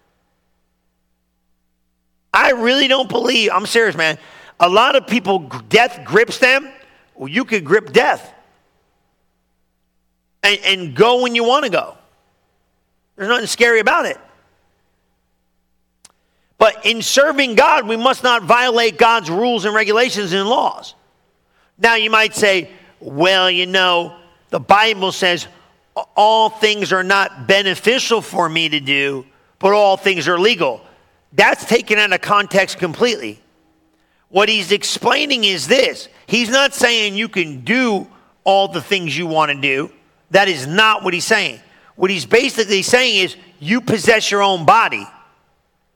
I 2.33 2.51
really 2.51 2.89
don't 2.89 3.07
believe, 3.07 3.51
I'm 3.53 3.65
serious, 3.65 3.95
man. 3.95 4.17
A 4.59 4.67
lot 4.67 4.95
of 4.95 5.07
people, 5.07 5.39
death 5.69 6.01
grips 6.03 6.37
them. 6.37 6.69
Well, 7.15 7.29
you 7.29 7.45
could 7.45 7.63
grip 7.63 7.93
death 7.93 8.33
and, 10.43 10.59
and 10.65 10.95
go 10.95 11.21
when 11.21 11.35
you 11.35 11.45
want 11.45 11.63
to 11.63 11.71
go. 11.71 11.97
There's 13.15 13.29
nothing 13.29 13.47
scary 13.47 13.79
about 13.79 14.05
it. 14.05 14.17
But 16.57 16.85
in 16.85 17.01
serving 17.01 17.55
God, 17.55 17.87
we 17.87 17.97
must 17.97 18.23
not 18.23 18.43
violate 18.43 18.97
God's 18.97 19.29
rules 19.29 19.65
and 19.65 19.75
regulations 19.75 20.33
and 20.33 20.47
laws. 20.47 20.95
Now, 21.77 21.95
you 21.95 22.09
might 22.09 22.33
say, 22.33 22.69
well, 22.99 23.51
you 23.51 23.65
know, 23.65 24.17
the 24.49 24.59
Bible 24.59 25.11
says 25.11 25.47
all 26.15 26.49
things 26.49 26.93
are 26.93 27.03
not 27.03 27.47
beneficial 27.47 28.21
for 28.21 28.47
me 28.47 28.69
to 28.69 28.79
do, 28.79 29.25
but 29.59 29.73
all 29.73 29.97
things 29.97 30.27
are 30.27 30.39
legal. 30.39 30.81
That's 31.33 31.65
taken 31.65 31.99
out 31.99 32.13
of 32.13 32.21
context 32.21 32.77
completely. 32.77 33.41
What 34.29 34.49
he's 34.49 34.71
explaining 34.71 35.43
is 35.43 35.67
this 35.67 36.09
He's 36.27 36.49
not 36.49 36.73
saying 36.73 37.15
you 37.15 37.29
can 37.29 37.61
do 37.63 38.07
all 38.43 38.67
the 38.67 38.81
things 38.81 39.17
you 39.17 39.27
want 39.27 39.51
to 39.51 39.59
do. 39.59 39.91
That 40.31 40.47
is 40.47 40.65
not 40.65 41.03
what 41.03 41.13
he's 41.13 41.25
saying. 41.25 41.59
What 41.95 42.11
he's 42.11 42.25
basically 42.25 42.81
saying 42.81 43.23
is 43.23 43.35
you 43.59 43.81
possess 43.81 44.29
your 44.29 44.41
own 44.41 44.65
body. 44.65 45.07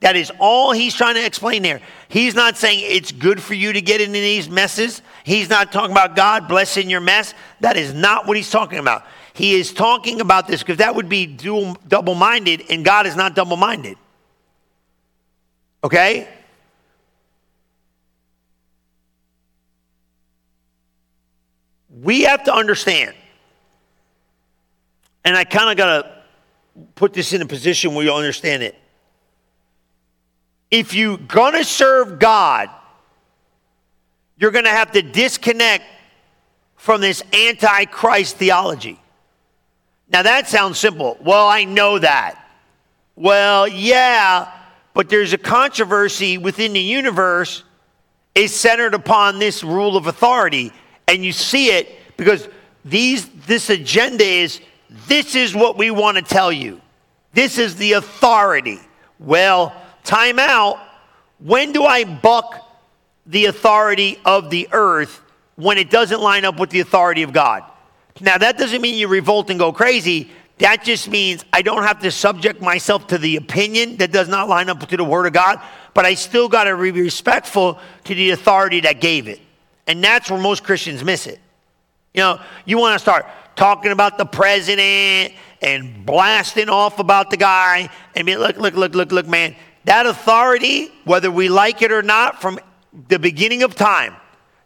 That 0.01 0.15
is 0.15 0.31
all 0.39 0.71
he's 0.71 0.93
trying 0.93 1.15
to 1.15 1.25
explain 1.25 1.61
there. 1.61 1.81
He's 2.07 2.33
not 2.33 2.57
saying 2.57 2.79
it's 2.83 3.11
good 3.11 3.41
for 3.41 3.53
you 3.53 3.73
to 3.73 3.81
get 3.81 3.99
into 3.99 4.13
these 4.13 4.49
messes. 4.49 5.01
He's 5.25 5.49
not 5.49 5.73
talking 5.73 5.91
about 5.91 6.15
God 6.15 6.47
blessing 6.47 6.89
your 6.89 7.01
mess. 7.01 7.33
That 7.59 7.75
is 7.75 7.93
not 7.93 8.25
what 8.25 8.37
he's 8.37 8.49
talking 8.49 8.79
about. 8.79 9.05
He 9.33 9.55
is 9.55 9.73
talking 9.73 10.21
about 10.21 10.47
this 10.47 10.61
because 10.61 10.77
that 10.77 10.95
would 10.95 11.09
be 11.09 11.25
dual, 11.25 11.77
double 11.87 12.15
minded, 12.15 12.63
and 12.69 12.85
God 12.85 13.07
is 13.07 13.15
not 13.15 13.35
double 13.35 13.57
minded. 13.57 13.97
Okay? 15.83 16.27
We 22.01 22.21
have 22.21 22.45
to 22.45 22.53
understand, 22.53 23.15
and 25.29 25.37
I 25.37 25.43
kind 25.43 25.69
of 25.69 25.77
got 25.77 26.01
to 26.01 26.11
put 26.95 27.13
this 27.13 27.33
in 27.33 27.43
a 27.43 27.45
position 27.45 27.93
where 27.93 28.03
you 28.03 28.11
understand 28.11 28.63
it 28.63 28.75
if 30.71 30.93
you're 30.93 31.17
going 31.17 31.53
to 31.53 31.63
serve 31.63 32.19
God, 32.19 32.69
you're 34.37 34.51
going 34.51 34.65
to 34.65 34.71
have 34.71 34.91
to 34.93 35.01
disconnect 35.01 35.83
from 36.75 37.01
this 37.01 37.23
antichrist 37.33 38.37
theology. 38.37 38.99
Now, 40.11 40.23
that 40.23 40.47
sounds 40.47 40.79
simple. 40.79 41.17
Well, 41.21 41.47
I 41.47 41.65
know 41.65 41.99
that. 41.99 42.43
Well, 43.15 43.67
yeah, 43.67 44.51
but 44.93 45.09
there's 45.09 45.33
a 45.33 45.37
controversy 45.37 46.37
within 46.37 46.73
the 46.73 46.79
universe 46.79 47.63
is 48.33 48.57
centered 48.57 48.93
upon 48.93 49.39
this 49.39 49.63
rule 49.63 49.97
of 49.97 50.07
authority. 50.07 50.71
And 51.07 51.25
you 51.25 51.31
see 51.31 51.67
it 51.67 51.89
because 52.15 52.47
these, 52.85 53.27
this 53.45 53.69
agenda 53.69 54.23
is 54.23 54.61
this 55.07 55.35
is 55.35 55.55
what 55.55 55.77
we 55.77 55.91
want 55.91 56.17
to 56.17 56.23
tell 56.23 56.51
you. 56.51 56.81
This 57.33 57.57
is 57.57 57.75
the 57.75 57.93
authority. 57.93 58.79
Well, 59.19 59.73
time 60.03 60.39
out. 60.39 60.79
When 61.39 61.71
do 61.71 61.85
I 61.85 62.03
buck 62.03 62.65
the 63.25 63.45
authority 63.45 64.19
of 64.25 64.49
the 64.49 64.67
earth 64.71 65.21
when 65.55 65.77
it 65.77 65.89
doesn't 65.89 66.21
line 66.21 66.45
up 66.45 66.59
with 66.59 66.69
the 66.69 66.79
authority 66.79 67.23
of 67.23 67.33
God? 67.33 67.63
Now, 68.19 68.37
that 68.37 68.57
doesn't 68.57 68.81
mean 68.81 68.95
you 68.95 69.07
revolt 69.07 69.49
and 69.49 69.59
go 69.59 69.71
crazy. 69.71 70.31
That 70.57 70.83
just 70.83 71.09
means 71.09 71.45
I 71.53 71.61
don't 71.61 71.83
have 71.83 71.99
to 71.99 72.11
subject 72.11 72.61
myself 72.61 73.07
to 73.07 73.17
the 73.17 73.37
opinion 73.37 73.97
that 73.97 74.11
does 74.11 74.27
not 74.27 74.49
line 74.49 74.69
up 74.69 74.85
to 74.87 74.97
the 74.97 75.05
Word 75.05 75.25
of 75.25 75.33
God, 75.33 75.61
but 75.93 76.05
I 76.05 76.15
still 76.15 76.49
got 76.49 76.65
to 76.65 76.75
be 76.75 76.91
respectful 76.91 77.79
to 78.03 78.15
the 78.15 78.31
authority 78.31 78.81
that 78.81 78.99
gave 78.99 79.29
it. 79.29 79.39
And 79.87 80.03
that's 80.03 80.29
where 80.29 80.39
most 80.39 80.63
Christians 80.65 81.03
miss 81.03 81.27
it. 81.27 81.39
You 82.13 82.21
know, 82.21 82.41
you 82.65 82.77
want 82.77 82.95
to 82.95 82.99
start 82.99 83.25
talking 83.59 83.91
about 83.91 84.17
the 84.17 84.25
president 84.25 85.33
and 85.61 86.05
blasting 86.05 86.69
off 86.69 86.97
about 86.97 87.29
the 87.29 87.35
guy 87.35 87.89
and 88.15 88.25
be 88.25 88.37
look, 88.37 88.55
look, 88.55 88.73
look, 88.73 88.95
look, 88.95 89.11
look, 89.11 89.27
man, 89.27 89.53
that 89.83 90.05
authority, 90.05 90.89
whether 91.03 91.29
we 91.29 91.49
like 91.49 91.81
it 91.81 91.91
or 91.91 92.01
not, 92.01 92.41
from 92.41 92.57
the 93.09 93.19
beginning 93.19 93.63
of 93.63 93.75
time, 93.75 94.15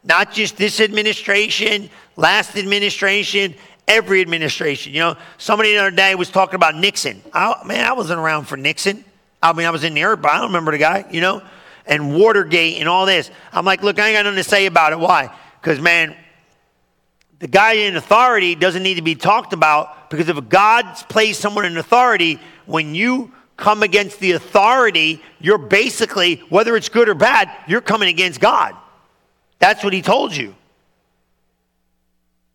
not 0.03 0.31
just 0.31 0.57
this 0.57 0.79
administration, 0.79 1.89
last 2.17 2.55
administration, 2.55 3.55
every 3.87 4.21
administration. 4.21 4.93
You 4.93 4.99
know, 4.99 5.17
somebody 5.39 5.73
the 5.73 5.79
other 5.79 5.91
day 5.91 6.13
was 6.13 6.29
talking 6.29 6.55
about 6.55 6.75
Nixon. 6.75 7.19
I, 7.33 7.63
man, 7.65 7.83
I 7.85 7.93
wasn't 7.93 8.19
around 8.19 8.45
for 8.45 8.57
Nixon. 8.57 9.03
I 9.41 9.53
mean, 9.53 9.65
I 9.65 9.71
was 9.71 9.83
in 9.83 9.95
the 9.95 10.03
earth, 10.03 10.21
but 10.21 10.31
I 10.31 10.37
don't 10.37 10.47
remember 10.47 10.71
the 10.71 10.77
guy, 10.77 11.05
you 11.09 11.19
know, 11.19 11.41
and 11.87 12.15
Watergate 12.15 12.79
and 12.79 12.87
all 12.87 13.07
this. 13.07 13.31
I'm 13.51 13.65
like, 13.65 13.81
look, 13.81 13.97
I 13.97 14.09
ain't 14.09 14.17
got 14.17 14.25
nothing 14.25 14.37
to 14.37 14.47
say 14.47 14.67
about 14.67 14.93
it. 14.93 14.99
Why? 14.99 15.35
Because, 15.59 15.81
man, 15.81 16.15
the 17.39 17.47
guy 17.47 17.73
in 17.73 17.95
authority 17.95 18.55
doesn't 18.55 18.83
need 18.83 18.95
to 18.95 19.01
be 19.01 19.15
talked 19.15 19.53
about 19.53 20.09
because 20.09 20.29
if 20.29 20.49
God's 20.49 21.03
placed 21.03 21.41
someone 21.41 21.65
in 21.65 21.77
authority, 21.77 22.39
when 22.65 22.95
you 22.95 23.31
come 23.57 23.83
against 23.83 24.19
the 24.19 24.31
authority, 24.31 25.21
you're 25.39 25.57
basically, 25.57 26.37
whether 26.49 26.75
it's 26.75 26.89
good 26.89 27.09
or 27.09 27.15
bad, 27.15 27.51
you're 27.67 27.81
coming 27.81 28.09
against 28.09 28.39
God. 28.39 28.75
That's 29.59 29.83
what 29.83 29.93
he 29.93 30.01
told 30.01 30.35
you. 30.35 30.55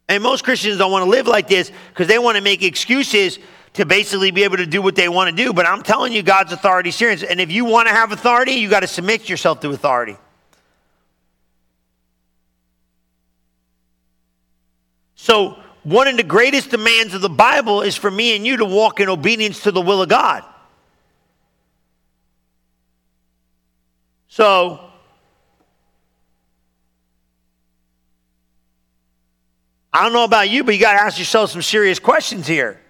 And 0.09 0.23
most 0.23 0.43
Christians 0.43 0.79
don't 0.79 0.91
want 0.91 1.05
to 1.05 1.11
live 1.11 1.27
like 1.27 1.49
this 1.49 1.71
because 1.91 2.09
they 2.09 2.19
want 2.19 2.37
to 2.37 2.43
make 2.43 2.63
excuses 2.63 3.39
to 3.75 3.85
basically 3.85 4.31
be 4.31 4.45
able 4.45 4.57
to 4.57 4.67
do 4.67 4.81
what 4.81 4.97
they 4.97 5.09
want 5.09 5.29
to 5.31 5.37
do. 5.37 5.53
But 5.53 5.67
I'm 5.67 5.83
telling 5.83 6.13
you, 6.13 6.23
God's 6.23 6.53
authority 6.53 6.89
is 6.89 6.97
serious. 6.97 7.23
And 7.23 7.41
if 7.41 7.53
you 7.53 7.65
want 7.65 7.89
to 7.89 7.95
have 7.95 8.11
authority, 8.11 8.53
you 8.53 8.71
got 8.71 8.81
to 8.81 8.87
submit 8.87 9.29
yourself 9.29 9.61
to 9.61 9.71
authority. 9.71 10.17
So, 15.29 15.59
one 15.83 16.09
of 16.09 16.17
the 16.17 16.23
greatest 16.23 16.71
demands 16.71 17.13
of 17.13 17.21
the 17.21 17.29
Bible 17.29 17.83
is 17.83 17.95
for 17.95 18.11
me 18.11 18.35
and 18.35 18.47
you 18.47 18.57
to 18.57 18.65
walk 18.65 18.99
in 18.99 19.11
obedience 19.11 19.63
to 19.65 19.71
the 19.71 19.81
will 19.83 20.01
of 20.01 20.09
God. 20.09 20.43
So, 24.29 24.81
I 29.93 30.03
don't 30.03 30.15
know 30.15 30.25
about 30.25 30.49
you, 30.49 30.65
but 30.65 30.75
you 30.75 30.81
got 30.81 30.95
to 30.95 31.03
ask 31.03 31.19
yourself 31.19 31.51
some 31.51 31.61
serious 31.61 31.99
questions 31.99 32.47
here. 32.47 32.81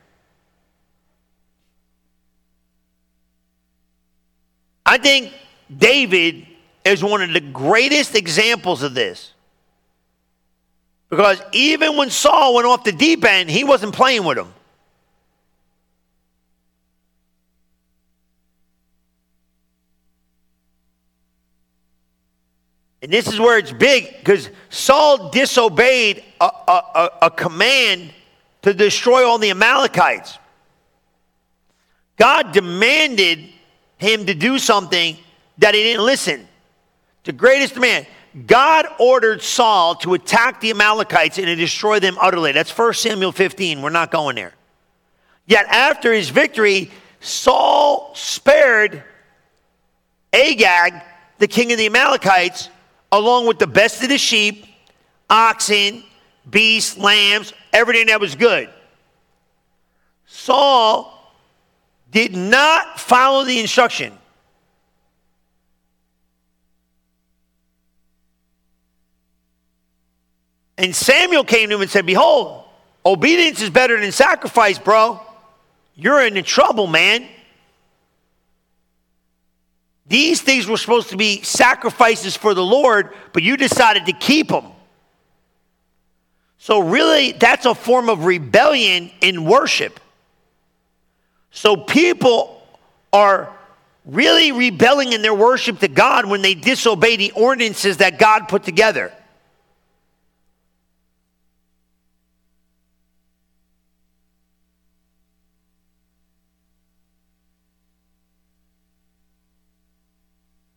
I 4.87 4.99
think 4.99 5.33
David 5.77 6.47
is 6.85 7.03
one 7.03 7.21
of 7.21 7.33
the 7.33 7.41
greatest 7.41 8.15
examples 8.15 8.85
of 8.85 8.95
this. 8.95 9.33
Because 11.11 11.41
even 11.53 11.97
when 11.97 12.11
Saul 12.11 12.55
went 12.55 12.67
off 12.67 12.85
the 12.85 12.93
deep 12.93 13.25
end, 13.25 13.51
he 13.51 13.65
wasn't 13.65 13.95
playing 13.95 14.25
with 14.25 14.39
him. 14.39 14.53
And 23.01 23.13
this 23.13 23.29
is 23.29 23.39
where 23.39 23.59
it's 23.59 23.73
big 23.73 24.17
because 24.19 24.51
Saul 24.71 25.31
disobeyed 25.31 26.25
a, 26.41 26.45
a, 26.45 27.11
a, 27.23 27.31
command 27.31 28.13
to 28.63 28.75
destroy 28.75 29.25
all 29.25 29.39
the 29.39 29.51
Amalekites. 29.51 30.37
God 32.17 32.53
demanded 32.53 33.45
him 33.99 34.27
to 34.27 34.35
do 34.35 34.59
something 34.59 35.17
that 35.59 35.75
he 35.75 35.83
didn't 35.83 36.05
listen. 36.05 36.47
The 37.23 37.33
greatest 37.33 37.75
demand. 37.75 38.07
God 38.47 38.87
ordered 38.99 39.43
Saul 39.43 39.95
to 39.97 40.15
attack 40.15 40.61
the 40.61 40.71
Amalekites 40.71 41.39
and 41.39 41.47
to 41.47 41.57
destroy 41.57 41.99
them 41.99 42.17
utterly. 42.21 42.53
That's 42.53 42.77
1 42.77 42.95
Samuel 42.95 43.33
15. 43.33 43.83
We're 43.83 43.91
not 43.91 44.11
going 44.11 44.37
there. 44.37 44.55
Yet 45.47 45.67
after 45.67 46.13
his 46.13 46.29
victory, 46.29 46.91
Saul 47.21 48.13
spared 48.15 49.03
Agag, 50.33 50.95
the 51.39 51.49
king 51.49 51.73
of 51.73 51.79
the 51.79 51.87
Amalekites, 51.87 52.69
along 53.11 53.47
with 53.47 53.59
the 53.59 53.67
best 53.67 54.03
of 54.03 54.11
the 54.11 54.19
sheep, 54.19 54.67
oxen, 55.31 56.05
beasts, 56.51 56.99
lambs, 56.99 57.53
everything 57.73 58.07
that 58.09 58.21
was 58.21 58.35
good. 58.35 58.69
Saul 60.27 61.15
did 62.11 62.37
not 62.37 63.01
follow 63.01 63.45
the 63.45 63.59
instruction. 63.59 64.13
And 70.79 70.95
Samuel 70.95 71.43
came 71.43 71.69
to 71.69 71.75
him 71.75 71.83
and 71.83 71.91
said, 71.91 72.07
Behold, 72.07 72.65
obedience 73.05 73.61
is 73.61 73.69
better 73.69 74.01
than 74.01 74.13
sacrifice, 74.13 74.79
bro. 74.79 75.21
You're 75.97 76.25
in 76.25 76.43
trouble, 76.45 76.87
man. 76.87 77.27
These 80.07 80.41
things 80.41 80.69
were 80.69 80.77
supposed 80.77 81.11
to 81.11 81.17
be 81.17 81.43
sacrifices 81.43 82.37
for 82.37 82.55
the 82.55 82.65
Lord, 82.65 83.13
but 83.33 83.43
you 83.43 83.57
decided 83.57 84.07
to 84.07 84.13
keep 84.13 84.49
them. 84.49 84.67
So, 86.59 86.79
really, 86.79 87.33
that's 87.33 87.67
a 87.67 87.75
form 87.75 88.09
of 88.09 88.25
rebellion 88.25 89.11
in 89.21 89.45
worship. 89.45 90.01
So, 91.51 91.77
people 91.77 92.63
are 93.13 93.53
really 94.05 94.53
rebelling 94.53 95.13
in 95.13 95.23
their 95.23 95.35
worship 95.35 95.81
to 95.81 95.89
God 95.89 96.27
when 96.27 96.43
they 96.43 96.55
disobey 96.55 97.17
the 97.17 97.33
ordinances 97.33 97.99
that 97.99 98.19
God 98.19 98.49
put 98.49 98.63
together. 98.63 99.13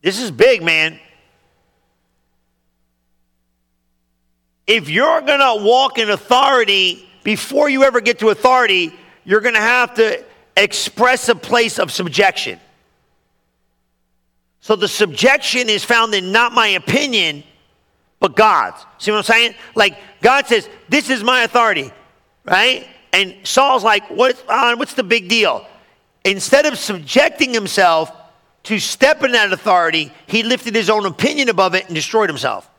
This 0.02 0.20
is 0.20 0.32
big, 0.32 0.64
man. 0.64 1.00
If 4.66 4.90
you're 4.90 5.22
going 5.22 5.40
to 5.40 5.64
walk 5.64 5.98
in 5.98 6.10
authority, 6.10 7.08
before 7.24 7.70
you 7.70 7.84
ever 7.84 8.02
get 8.02 8.20
to 8.20 8.30
authority, 8.30 8.94
you're 9.26 9.42
going 9.42 9.56
to 9.56 9.62
have 9.62 9.94
to 9.96 10.24
express 10.58 11.30
a 11.30 11.36
place 11.36 11.80
of 11.80 11.92
subjection. 11.92 12.60
So 14.62 14.76
the 14.76 14.88
subjection 14.88 15.70
is 15.70 15.84
found 15.84 16.14
in 16.14 16.32
not 16.32 16.54
my 16.54 16.68
opinion, 16.68 17.44
but 18.20 18.36
God's. 18.36 18.86
See 19.00 19.12
what 19.12 19.18
I'm 19.18 19.24
saying? 19.24 19.56
Like 19.74 19.98
God 20.22 20.46
says, 20.48 20.70
"This 20.88 21.10
is 21.10 21.24
my 21.24 21.42
authority," 21.42 21.92
right? 22.46 22.88
And 23.12 23.36
Saul's 23.44 23.84
like, 23.84 24.08
"What's 24.10 24.42
on? 24.44 24.74
Uh, 24.74 24.78
what's 24.78 24.94
the 24.94 25.04
big 25.04 25.28
deal?" 25.28 25.66
Instead 26.24 26.68
of 26.68 26.78
subjecting 26.78 27.52
himself, 27.52 28.12
to 28.64 28.80
step 28.80 29.24
in 29.24 29.32
that 29.32 29.52
authority, 29.52 30.12
he 30.28 30.44
lifted 30.44 30.76
his 30.76 30.90
own 30.90 31.06
opinion 31.06 31.50
above 31.50 31.76
it 31.76 31.86
and 31.86 31.96
destroyed 31.96 32.30
himself. 32.30 32.70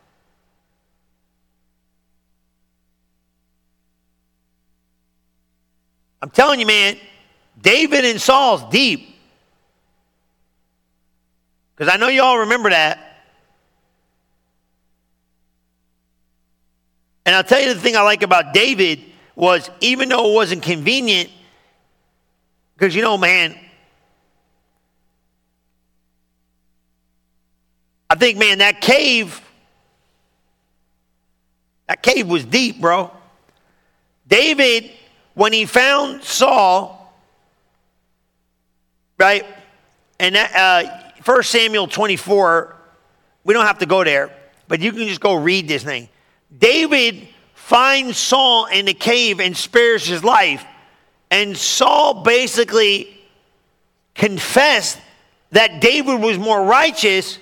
I'm 6.21 6.31
telling 6.31 6.61
you, 6.61 6.67
man, 6.67 6.97
David 7.61 8.05
and 8.05 8.21
Saul's 8.21 8.63
deep. 8.71 9.17
Because 11.75 11.93
I 11.93 11.97
know 11.97 12.09
you 12.09 12.23
all 12.23 12.39
remember 12.39 12.71
that. 12.71 12.99
And 17.27 17.35
I'll 17.35 17.45
tell 17.45 17.61
you 17.61 17.75
the 17.75 17.81
thing 17.81 17.97
I 17.97 18.03
like 18.03 18.23
about 18.23 18.53
David 18.55 19.01
was 19.35 19.71
even 19.81 20.09
though 20.09 20.31
it 20.31 20.35
wasn't 20.35 20.63
convenient, 20.63 21.31
because 22.75 22.95
you 22.95 23.03
know, 23.03 23.17
man, 23.17 23.57
I 28.13 28.15
think, 28.15 28.37
man, 28.37 28.59
that 28.59 28.83
cave, 28.83 29.41
that 31.89 32.03
cave 32.03 32.29
was 32.29 32.45
deep, 32.45 32.79
bro. 32.79 33.11
David, 34.29 34.91
when 35.33 35.55
he 35.55 35.65
found 35.65 36.23
Saul, 36.23 37.11
right, 39.17 39.47
and 40.21 40.35
that, 40.35 40.55
uh, 40.55 41.13
1 41.25 41.43
Samuel 41.43 41.87
24, 41.87 42.77
we 43.45 43.55
don't 43.55 43.65
have 43.65 43.79
to 43.79 43.87
go 43.87 44.05
there, 44.05 44.31
but 44.69 44.81
you 44.81 44.93
can 44.93 45.09
just 45.09 45.23
go 45.23 45.33
read 45.33 45.67
this 45.67 45.83
thing. 45.83 46.11
David 46.59 47.27
finds 47.55 48.19
Saul 48.19 48.67
in 48.67 48.85
the 48.85 48.93
cave 48.93 49.41
and 49.41 49.57
spares 49.57 50.07
his 50.07 50.23
life. 50.23 50.63
And 51.31 51.57
Saul 51.57 52.23
basically 52.25 53.19
confessed 54.15 54.99
that 55.53 55.81
David 55.81 56.21
was 56.21 56.37
more 56.37 56.63
righteous 56.63 57.39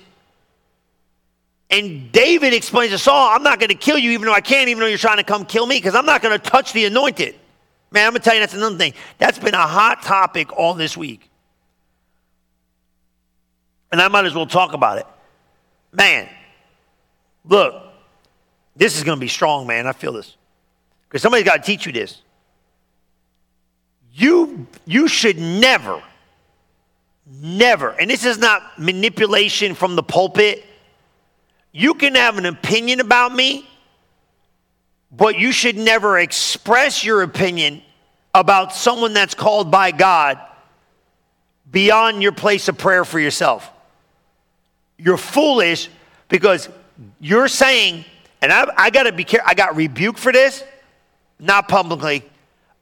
and 1.70 2.10
David 2.10 2.52
explains 2.52 2.90
to 2.92 2.98
Saul, 2.98 3.30
I'm 3.30 3.42
not 3.44 3.60
going 3.60 3.68
to 3.68 3.76
kill 3.76 3.96
you 3.96 4.10
even 4.10 4.26
though 4.26 4.34
I 4.34 4.40
can't, 4.40 4.68
even 4.68 4.80
though 4.80 4.86
you're 4.86 4.98
trying 4.98 5.18
to 5.18 5.24
come 5.24 5.44
kill 5.44 5.66
me, 5.66 5.76
because 5.76 5.94
I'm 5.94 6.06
not 6.06 6.20
going 6.20 6.38
to 6.38 6.50
touch 6.50 6.72
the 6.72 6.84
anointed. 6.84 7.36
Man, 7.92 8.06
I'm 8.06 8.12
going 8.12 8.20
to 8.20 8.24
tell 8.24 8.34
you 8.34 8.40
that's 8.40 8.54
another 8.54 8.76
thing. 8.76 8.94
That's 9.18 9.38
been 9.38 9.54
a 9.54 9.66
hot 9.66 10.02
topic 10.02 10.52
all 10.56 10.74
this 10.74 10.96
week. 10.96 11.28
And 13.92 14.00
I 14.00 14.08
might 14.08 14.24
as 14.24 14.34
well 14.34 14.46
talk 14.46 14.72
about 14.72 14.98
it. 14.98 15.06
Man, 15.92 16.28
look, 17.44 17.74
this 18.76 18.96
is 18.96 19.04
going 19.04 19.16
to 19.16 19.20
be 19.20 19.28
strong, 19.28 19.66
man. 19.66 19.86
I 19.86 19.92
feel 19.92 20.12
this. 20.12 20.36
Because 21.08 21.22
somebody's 21.22 21.44
got 21.44 21.56
to 21.56 21.62
teach 21.62 21.86
you 21.86 21.92
this. 21.92 22.22
You, 24.12 24.66
you 24.86 25.08
should 25.08 25.38
never, 25.38 26.02
never, 27.26 27.90
and 27.90 28.10
this 28.10 28.24
is 28.24 28.38
not 28.38 28.78
manipulation 28.78 29.74
from 29.74 29.94
the 29.94 30.02
pulpit 30.02 30.64
you 31.72 31.94
can 31.94 32.14
have 32.14 32.38
an 32.38 32.46
opinion 32.46 33.00
about 33.00 33.34
me, 33.34 33.68
but 35.12 35.38
you 35.38 35.52
should 35.52 35.76
never 35.76 36.18
express 36.18 37.04
your 37.04 37.22
opinion 37.22 37.82
about 38.34 38.72
someone 38.72 39.12
that's 39.12 39.34
called 39.34 39.70
by 39.70 39.90
God 39.90 40.38
beyond 41.70 42.22
your 42.22 42.32
place 42.32 42.68
of 42.68 42.78
prayer 42.78 43.04
for 43.04 43.18
yourself. 43.18 43.70
You're 44.98 45.16
foolish 45.16 45.88
because 46.28 46.68
you're 47.20 47.48
saying, 47.48 48.04
and 48.42 48.52
I, 48.52 48.66
I 48.76 48.90
got 48.90 49.04
to 49.04 49.12
be 49.12 49.24
careful, 49.24 49.48
I 49.48 49.54
got 49.54 49.76
rebuked 49.76 50.18
for 50.18 50.32
this, 50.32 50.62
not 51.38 51.68
publicly. 51.68 52.24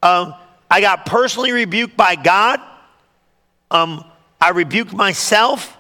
Um, 0.03 0.35
I 0.71 0.81
got 0.81 1.07
personally 1.07 1.53
rebuked 1.53 1.97
by 1.97 2.15
God. 2.15 2.61
Um, 3.71 4.05
I 4.41 4.51
rebuked 4.51 4.93
myself, 4.93 5.77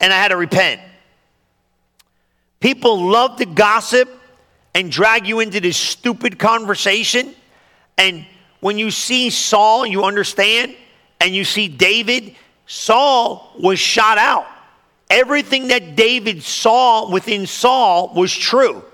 and 0.00 0.12
I 0.12 0.16
had 0.16 0.28
to 0.28 0.36
repent. 0.36 0.80
People 2.60 3.08
love 3.10 3.36
to 3.36 3.46
gossip 3.46 4.08
and 4.74 4.90
drag 4.90 5.26
you 5.26 5.40
into 5.40 5.60
this 5.60 5.76
stupid 5.76 6.38
conversation. 6.38 7.34
And 7.96 8.26
when 8.60 8.78
you 8.78 8.90
see 8.90 9.30
Saul, 9.30 9.86
you 9.86 10.04
understand, 10.04 10.74
and 11.20 11.34
you 11.34 11.44
see 11.44 11.68
David, 11.68 12.34
Saul 12.66 13.52
was 13.58 13.78
shot 13.78 14.18
out. 14.18 14.46
Everything 15.10 15.68
that 15.68 15.96
David 15.96 16.42
saw 16.42 17.10
within 17.10 17.46
Saul 17.46 18.12
was 18.14 18.34
true. 18.34 18.84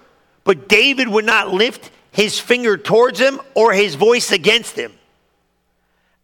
But 0.45 0.69
David 0.69 1.09
would 1.09 1.25
not 1.25 1.53
lift 1.53 1.91
his 2.13 2.39
finger 2.39 2.77
towards 2.77 3.19
him 3.19 3.41
or 3.55 3.73
his 3.73 3.95
voice 3.95 4.31
against 4.31 4.77
him. 4.77 4.93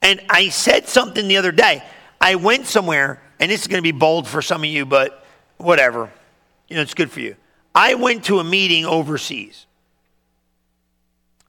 And 0.03 0.21
I 0.31 0.51
said 0.51 0.89
something 0.89 1.27
the 1.27 1.39
other 1.39 1.53
day. 1.53 1.83
I 2.21 2.37
went 2.37 2.67
somewhere, 2.67 3.21
and 3.41 3.51
this 3.51 3.63
is 3.63 3.67
going 3.67 3.79
to 3.79 3.83
be 3.83 3.99
bold 3.99 4.29
for 4.29 4.43
some 4.43 4.63
of 4.63 4.71
you, 4.71 4.87
but 4.87 5.25
whatever 5.57 6.11
you 6.71 6.77
know, 6.77 6.83
it's 6.83 6.95
good 6.95 7.11
for 7.11 7.21
you. 7.21 7.37
I 7.75 7.95
went 7.95 8.25
to 8.25 8.39
a 8.39 8.45
meeting 8.45 8.87
overseas. 8.87 9.67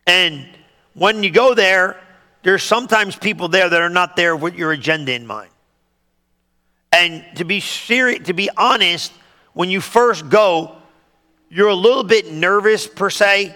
And 0.05 0.47
when 0.93 1.23
you 1.23 1.29
go 1.29 1.53
there, 1.53 2.01
there's 2.43 2.63
sometimes 2.63 3.15
people 3.15 3.47
there 3.47 3.69
that 3.69 3.81
are 3.81 3.89
not 3.89 4.15
there 4.15 4.35
with 4.35 4.55
your 4.55 4.71
agenda 4.71 5.13
in 5.13 5.25
mind. 5.25 5.51
And 6.91 7.23
to 7.35 7.45
be 7.45 7.59
serious, 7.59 8.25
to 8.27 8.33
be 8.33 8.49
honest, 8.57 9.13
when 9.53 9.69
you 9.69 9.79
first 9.79 10.27
go, 10.27 10.75
you're 11.49 11.69
a 11.69 11.75
little 11.75 12.03
bit 12.03 12.31
nervous 12.31 12.87
per 12.87 13.09
se 13.09 13.55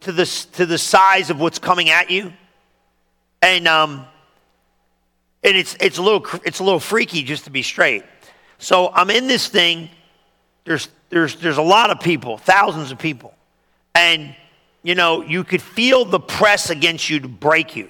to 0.00 0.12
the, 0.12 0.24
to 0.52 0.66
the 0.66 0.78
size 0.78 1.30
of 1.30 1.40
what's 1.40 1.58
coming 1.58 1.90
at 1.90 2.10
you. 2.10 2.32
And, 3.42 3.68
um, 3.68 4.06
and 5.44 5.56
it's, 5.56 5.76
it's, 5.78 5.98
a 5.98 6.02
little, 6.02 6.26
it's 6.44 6.58
a 6.58 6.64
little 6.64 6.80
freaky 6.80 7.22
just 7.22 7.44
to 7.44 7.50
be 7.50 7.62
straight. 7.62 8.04
So 8.58 8.90
I'm 8.92 9.10
in 9.10 9.26
this 9.26 9.48
thing. 9.48 9.90
There's, 10.66 10.88
there's, 11.08 11.36
there's 11.36 11.56
a 11.56 11.62
lot 11.62 11.90
of 11.90 12.00
people, 12.00 12.36
thousands 12.36 12.90
of 12.92 12.98
people. 12.98 13.32
And, 13.94 14.34
you 14.82 14.94
know, 14.94 15.22
you 15.22 15.44
could 15.44 15.62
feel 15.62 16.04
the 16.04 16.20
press 16.20 16.68
against 16.68 17.08
you 17.08 17.20
to 17.20 17.28
break 17.28 17.76
you. 17.76 17.88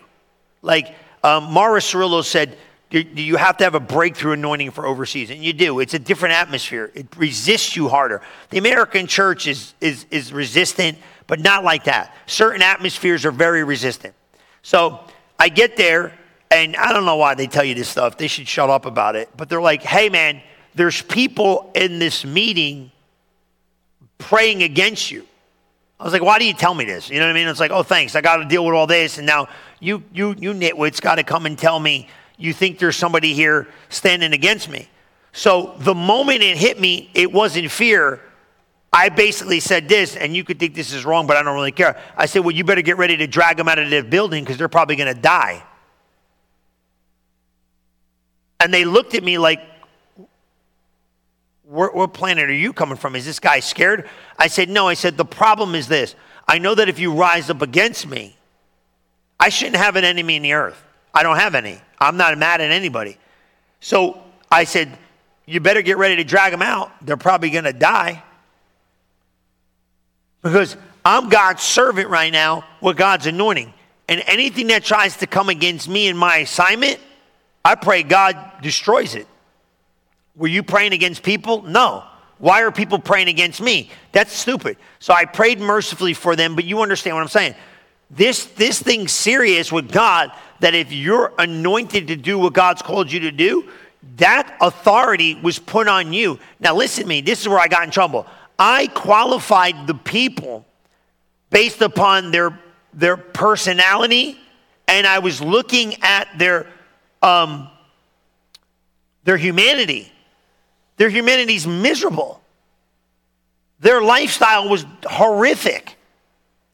Like 0.62 0.94
um, 1.24 1.52
Mara 1.52 1.80
Cirillo 1.80 2.22
said, 2.22 2.56
do 2.88 3.00
you 3.00 3.36
have 3.36 3.56
to 3.56 3.64
have 3.64 3.74
a 3.74 3.80
breakthrough 3.80 4.32
anointing 4.32 4.70
for 4.70 4.86
overseas? 4.86 5.30
And 5.30 5.42
you 5.42 5.52
do. 5.52 5.80
It's 5.80 5.94
a 5.94 5.98
different 5.98 6.34
atmosphere. 6.34 6.92
It 6.94 7.08
resists 7.16 7.74
you 7.74 7.88
harder. 7.88 8.22
The 8.50 8.58
American 8.58 9.08
church 9.08 9.48
is, 9.48 9.74
is, 9.80 10.06
is 10.12 10.32
resistant, 10.32 10.96
but 11.26 11.40
not 11.40 11.64
like 11.64 11.84
that. 11.84 12.14
Certain 12.26 12.62
atmospheres 12.62 13.24
are 13.24 13.32
very 13.32 13.64
resistant. 13.64 14.14
So 14.62 15.00
I 15.38 15.48
get 15.48 15.76
there, 15.76 16.16
and 16.50 16.76
I 16.76 16.92
don't 16.92 17.04
know 17.04 17.16
why 17.16 17.34
they 17.34 17.48
tell 17.48 17.64
you 17.64 17.74
this 17.74 17.88
stuff. 17.88 18.18
They 18.18 18.28
should 18.28 18.46
shut 18.46 18.70
up 18.70 18.86
about 18.86 19.16
it. 19.16 19.30
But 19.36 19.48
they're 19.48 19.60
like, 19.60 19.82
hey, 19.82 20.08
man, 20.08 20.40
there's 20.76 21.02
people 21.02 21.70
in 21.74 21.98
this 21.98 22.24
meeting 22.24 22.92
praying 24.18 24.62
against 24.62 25.10
you. 25.10 25.26
I 25.98 26.04
was 26.04 26.12
like, 26.12 26.22
why 26.22 26.38
do 26.38 26.44
you 26.44 26.52
tell 26.52 26.74
me 26.74 26.84
this? 26.84 27.08
You 27.08 27.18
know 27.18 27.24
what 27.24 27.30
I 27.30 27.34
mean? 27.34 27.48
It's 27.48 27.58
like, 27.58 27.70
oh, 27.70 27.82
thanks. 27.82 28.14
I 28.14 28.20
got 28.20 28.36
to 28.36 28.44
deal 28.44 28.64
with 28.64 28.74
all 28.74 28.86
this. 28.86 29.16
And 29.16 29.26
now 29.26 29.48
you, 29.80 30.02
you, 30.12 30.34
you 30.38 30.52
nitwits 30.52 31.00
got 31.00 31.14
to 31.14 31.22
come 31.22 31.46
and 31.46 31.58
tell 31.58 31.80
me 31.80 32.08
you 32.36 32.52
think 32.52 32.78
there's 32.78 32.96
somebody 32.96 33.32
here 33.32 33.66
standing 33.88 34.34
against 34.34 34.68
me. 34.68 34.88
So 35.32 35.74
the 35.78 35.94
moment 35.94 36.42
it 36.42 36.58
hit 36.58 36.78
me, 36.78 37.10
it 37.14 37.32
wasn't 37.32 37.70
fear. 37.70 38.20
I 38.92 39.08
basically 39.08 39.60
said 39.60 39.88
this, 39.88 40.14
and 40.14 40.36
you 40.36 40.44
could 40.44 40.58
think 40.58 40.74
this 40.74 40.92
is 40.92 41.06
wrong, 41.06 41.26
but 41.26 41.38
I 41.38 41.42
don't 41.42 41.54
really 41.54 41.72
care. 41.72 41.98
I 42.16 42.26
said, 42.26 42.40
well, 42.40 42.54
you 42.54 42.64
better 42.64 42.82
get 42.82 42.98
ready 42.98 43.16
to 43.16 43.26
drag 43.26 43.56
them 43.56 43.68
out 43.68 43.78
of 43.78 43.88
the 43.88 44.02
building 44.02 44.44
because 44.44 44.58
they're 44.58 44.68
probably 44.68 44.96
going 44.96 45.14
to 45.14 45.20
die. 45.20 45.62
And 48.60 48.72
they 48.72 48.84
looked 48.84 49.14
at 49.14 49.24
me 49.24 49.38
like, 49.38 49.60
what 51.68 52.14
planet 52.14 52.48
are 52.48 52.54
you 52.54 52.72
coming 52.72 52.96
from? 52.96 53.16
Is 53.16 53.24
this 53.24 53.40
guy 53.40 53.60
scared? 53.60 54.08
I 54.38 54.46
said, 54.46 54.68
No. 54.68 54.86
I 54.86 54.94
said, 54.94 55.16
The 55.16 55.24
problem 55.24 55.74
is 55.74 55.88
this. 55.88 56.14
I 56.46 56.58
know 56.58 56.74
that 56.74 56.88
if 56.88 56.98
you 56.98 57.12
rise 57.12 57.50
up 57.50 57.60
against 57.62 58.06
me, 58.06 58.36
I 59.40 59.48
shouldn't 59.48 59.76
have 59.76 59.96
an 59.96 60.04
enemy 60.04 60.36
in 60.36 60.42
the 60.42 60.52
earth. 60.52 60.80
I 61.12 61.22
don't 61.22 61.36
have 61.36 61.54
any. 61.54 61.80
I'm 61.98 62.16
not 62.16 62.36
mad 62.38 62.60
at 62.60 62.70
anybody. 62.70 63.18
So 63.80 64.22
I 64.50 64.64
said, 64.64 64.96
You 65.44 65.60
better 65.60 65.82
get 65.82 65.98
ready 65.98 66.16
to 66.16 66.24
drag 66.24 66.52
them 66.52 66.62
out. 66.62 66.92
They're 67.04 67.16
probably 67.16 67.50
going 67.50 67.64
to 67.64 67.72
die. 67.72 68.22
Because 70.42 70.76
I'm 71.04 71.28
God's 71.28 71.62
servant 71.62 72.08
right 72.08 72.32
now 72.32 72.64
with 72.80 72.96
God's 72.96 73.26
anointing. 73.26 73.72
And 74.08 74.22
anything 74.26 74.68
that 74.68 74.84
tries 74.84 75.16
to 75.16 75.26
come 75.26 75.48
against 75.48 75.88
me 75.88 76.06
and 76.06 76.16
my 76.16 76.36
assignment, 76.36 77.00
I 77.64 77.74
pray 77.74 78.04
God 78.04 78.38
destroys 78.62 79.16
it. 79.16 79.26
Were 80.36 80.48
you 80.48 80.62
praying 80.62 80.92
against 80.92 81.22
people? 81.22 81.62
No. 81.62 82.04
Why 82.38 82.62
are 82.62 82.70
people 82.70 82.98
praying 82.98 83.28
against 83.28 83.60
me? 83.60 83.90
That's 84.12 84.32
stupid. 84.32 84.76
So 84.98 85.14
I 85.14 85.24
prayed 85.24 85.58
mercifully 85.58 86.12
for 86.12 86.36
them, 86.36 86.54
but 86.54 86.64
you 86.64 86.82
understand 86.82 87.16
what 87.16 87.22
I'm 87.22 87.28
saying. 87.28 87.54
This, 88.10 88.44
this 88.44 88.80
thing's 88.80 89.12
serious 89.12 89.72
with 89.72 89.90
God 89.90 90.30
that 90.60 90.74
if 90.74 90.92
you're 90.92 91.32
anointed 91.38 92.08
to 92.08 92.16
do 92.16 92.38
what 92.38 92.52
God's 92.52 92.82
called 92.82 93.10
you 93.10 93.20
to 93.20 93.32
do, 93.32 93.68
that 94.16 94.56
authority 94.60 95.34
was 95.34 95.58
put 95.58 95.88
on 95.88 96.12
you. 96.12 96.38
Now, 96.60 96.74
listen 96.74 97.04
to 97.04 97.08
me. 97.08 97.20
This 97.20 97.40
is 97.40 97.48
where 97.48 97.58
I 97.58 97.68
got 97.68 97.84
in 97.84 97.90
trouble. 97.90 98.26
I 98.58 98.86
qualified 98.88 99.86
the 99.86 99.94
people 99.94 100.64
based 101.50 101.82
upon 101.82 102.30
their, 102.30 102.58
their 102.92 103.16
personality, 103.16 104.38
and 104.86 105.06
I 105.06 105.18
was 105.18 105.40
looking 105.40 105.96
at 106.02 106.28
their, 106.38 106.66
um, 107.22 107.68
their 109.24 109.36
humanity. 109.36 110.12
Their 110.96 111.08
humanity's 111.08 111.66
miserable. 111.66 112.40
Their 113.80 114.00
lifestyle 114.00 114.68
was 114.68 114.84
horrific. 115.04 115.96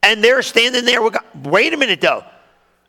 And 0.01 0.23
they're 0.23 0.41
standing 0.41 0.85
there 0.85 1.01
with 1.01 1.13
God. 1.13 1.45
Wait 1.45 1.73
a 1.73 1.77
minute, 1.77 2.01
though. 2.01 2.23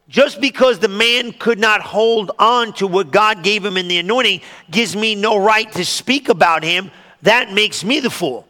Just 0.09 0.40
because 0.40 0.79
the 0.79 0.88
man 0.88 1.33
could 1.33 1.59
not 1.59 1.81
hold 1.81 2.31
on 2.38 2.73
to 2.75 2.87
what 2.87 3.11
God 3.11 3.42
gave 3.42 3.64
him 3.64 3.77
in 3.77 3.88
the 3.88 3.99
anointing 3.99 4.42
gives 4.70 4.94
me 4.94 5.14
no 5.14 5.38
right 5.38 5.70
to 5.73 5.85
speak 5.85 6.29
about 6.29 6.62
him. 6.62 6.90
That 7.23 7.53
makes 7.53 7.83
me 7.83 8.01
the 8.01 8.11
fool. 8.11 8.47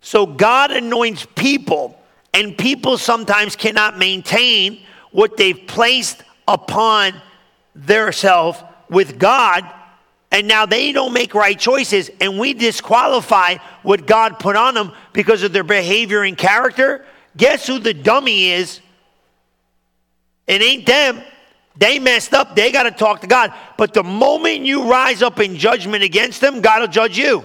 So 0.00 0.26
God 0.26 0.70
anoints 0.70 1.26
people, 1.34 1.98
and 2.32 2.56
people 2.56 2.98
sometimes 2.98 3.56
cannot 3.56 3.98
maintain 3.98 4.80
what 5.10 5.36
they've 5.36 5.66
placed 5.66 6.22
upon 6.48 7.14
their 7.74 8.12
self 8.12 8.62
with 8.88 9.18
God 9.18 9.64
and 10.34 10.48
now 10.48 10.66
they 10.66 10.90
don't 10.90 11.12
make 11.12 11.32
right 11.32 11.56
choices, 11.56 12.10
and 12.20 12.40
we 12.40 12.54
disqualify 12.54 13.54
what 13.84 14.04
God 14.04 14.40
put 14.40 14.56
on 14.56 14.74
them 14.74 14.90
because 15.12 15.44
of 15.44 15.52
their 15.52 15.62
behavior 15.62 16.24
and 16.24 16.36
character. 16.36 17.06
Guess 17.36 17.68
who 17.68 17.78
the 17.78 17.94
dummy 17.94 18.50
is? 18.50 18.80
It 20.48 20.60
ain't 20.60 20.86
them. 20.86 21.22
They 21.76 22.00
messed 22.00 22.34
up. 22.34 22.56
They 22.56 22.72
got 22.72 22.82
to 22.82 22.90
talk 22.90 23.20
to 23.20 23.28
God. 23.28 23.54
But 23.78 23.94
the 23.94 24.02
moment 24.02 24.62
you 24.62 24.90
rise 24.90 25.22
up 25.22 25.38
in 25.38 25.54
judgment 25.56 26.02
against 26.02 26.40
them, 26.40 26.60
God 26.60 26.80
will 26.80 26.88
judge 26.88 27.16
you. 27.16 27.44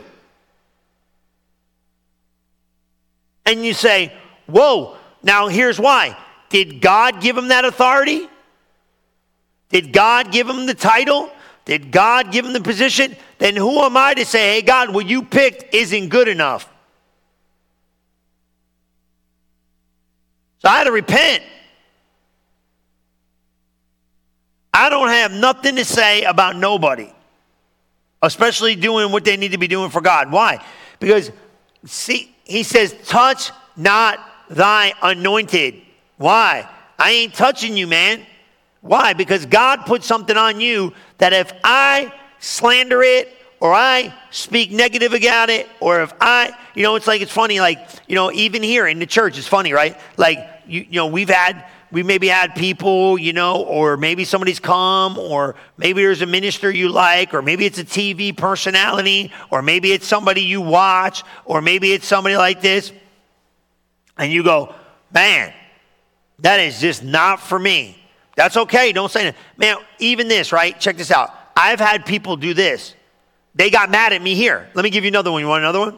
And 3.45 3.63
you 3.63 3.75
say, 3.75 4.11
Whoa, 4.47 4.97
now 5.21 5.47
here's 5.47 5.79
why. 5.79 6.17
Did 6.49 6.81
God 6.81 7.21
give 7.21 7.37
him 7.37 7.49
that 7.49 7.65
authority? 7.65 8.27
Did 9.69 9.93
God 9.93 10.31
give 10.31 10.49
him 10.49 10.65
the 10.65 10.73
title? 10.73 11.29
Did 11.69 11.91
God 11.91 12.31
give 12.31 12.45
him 12.45 12.53
the 12.53 12.61
position? 12.61 13.15
Then 13.37 13.55
who 13.55 13.79
am 13.81 13.95
I 13.95 14.15
to 14.15 14.25
say, 14.25 14.55
hey, 14.55 14.63
God, 14.63 14.91
what 14.91 15.05
you 15.05 15.21
picked 15.21 15.71
isn't 15.71 16.09
good 16.09 16.27
enough? 16.27 16.67
So 20.57 20.67
I 20.67 20.79
had 20.79 20.85
to 20.85 20.91
repent. 20.91 21.43
I 24.73 24.89
don't 24.89 25.09
have 25.09 25.31
nothing 25.31 25.75
to 25.75 25.85
say 25.85 26.23
about 26.23 26.55
nobody, 26.55 27.13
especially 28.23 28.75
doing 28.75 29.11
what 29.11 29.23
they 29.23 29.37
need 29.37 29.51
to 29.51 29.59
be 29.59 29.67
doing 29.67 29.91
for 29.91 30.01
God. 30.01 30.31
Why? 30.31 30.65
Because, 30.99 31.31
see, 31.85 32.35
he 32.45 32.63
says, 32.63 32.95
touch 33.05 33.51
not 33.77 34.19
thy 34.49 34.93
anointed. 35.03 35.83
Why? 36.17 36.67
I 36.97 37.11
ain't 37.11 37.35
touching 37.35 37.77
you, 37.77 37.85
man. 37.85 38.25
Why? 38.81 39.13
Because 39.13 39.45
God 39.45 39.85
put 39.85 40.03
something 40.03 40.37
on 40.37 40.61
you 40.61 40.93
that 41.17 41.33
if 41.33 41.51
I 41.63 42.13
slander 42.39 43.01
it 43.03 43.35
or 43.59 43.73
I 43.73 44.13
speak 44.31 44.71
negative 44.71 45.13
about 45.13 45.49
it, 45.49 45.67
or 45.81 46.01
if 46.01 46.13
I, 46.21 46.55
you 46.75 46.83
know, 46.83 46.95
it's 46.95 47.07
like, 47.07 47.21
it's 47.21 47.31
funny, 47.31 47.59
like, 47.59 47.79
you 48.07 48.15
know, 48.15 48.31
even 48.31 48.63
here 48.63 48.87
in 48.87 48.99
the 48.99 49.05
church, 49.05 49.37
it's 49.37 49.47
funny, 49.47 49.73
right? 49.73 49.99
Like, 50.15 50.39
you, 50.65 50.81
you 50.81 50.95
know, 50.95 51.07
we've 51.07 51.29
had, 51.29 51.65
we 51.91 52.01
maybe 52.01 52.29
had 52.29 52.55
people, 52.55 53.17
you 53.17 53.33
know, 53.33 53.63
or 53.63 53.97
maybe 53.97 54.23
somebody's 54.23 54.61
come, 54.61 55.17
or 55.17 55.55
maybe 55.77 56.01
there's 56.01 56.21
a 56.21 56.25
minister 56.25 56.71
you 56.71 56.87
like, 56.87 57.33
or 57.33 57.41
maybe 57.41 57.65
it's 57.65 57.79
a 57.79 57.83
TV 57.83 58.35
personality, 58.35 59.33
or 59.49 59.61
maybe 59.61 59.91
it's 59.91 60.07
somebody 60.07 60.41
you 60.43 60.61
watch, 60.61 61.23
or 61.43 61.61
maybe 61.61 61.91
it's 61.91 62.07
somebody 62.07 62.37
like 62.37 62.61
this. 62.61 62.93
And 64.17 64.31
you 64.31 64.41
go, 64.41 64.73
man, 65.11 65.53
that 66.39 66.61
is 66.61 66.79
just 66.79 67.03
not 67.03 67.41
for 67.41 67.59
me. 67.59 67.98
That's 68.39 68.55
okay. 68.55 68.93
Don't 68.93 69.11
say 69.11 69.25
that. 69.25 69.35
Man, 69.57 69.75
even 69.99 70.29
this, 70.29 70.53
right? 70.53 70.79
Check 70.79 70.95
this 70.95 71.11
out. 71.11 71.35
I've 71.57 71.81
had 71.81 72.05
people 72.05 72.37
do 72.37 72.53
this. 72.53 72.95
They 73.53 73.69
got 73.69 73.91
mad 73.91 74.13
at 74.13 74.21
me 74.21 74.33
here. 74.33 74.69
Let 74.75 74.83
me 74.83 74.89
give 74.89 75.03
you 75.03 75.09
another 75.09 75.29
one. 75.29 75.41
You 75.41 75.49
want 75.49 75.61
another 75.61 75.81
one? 75.81 75.97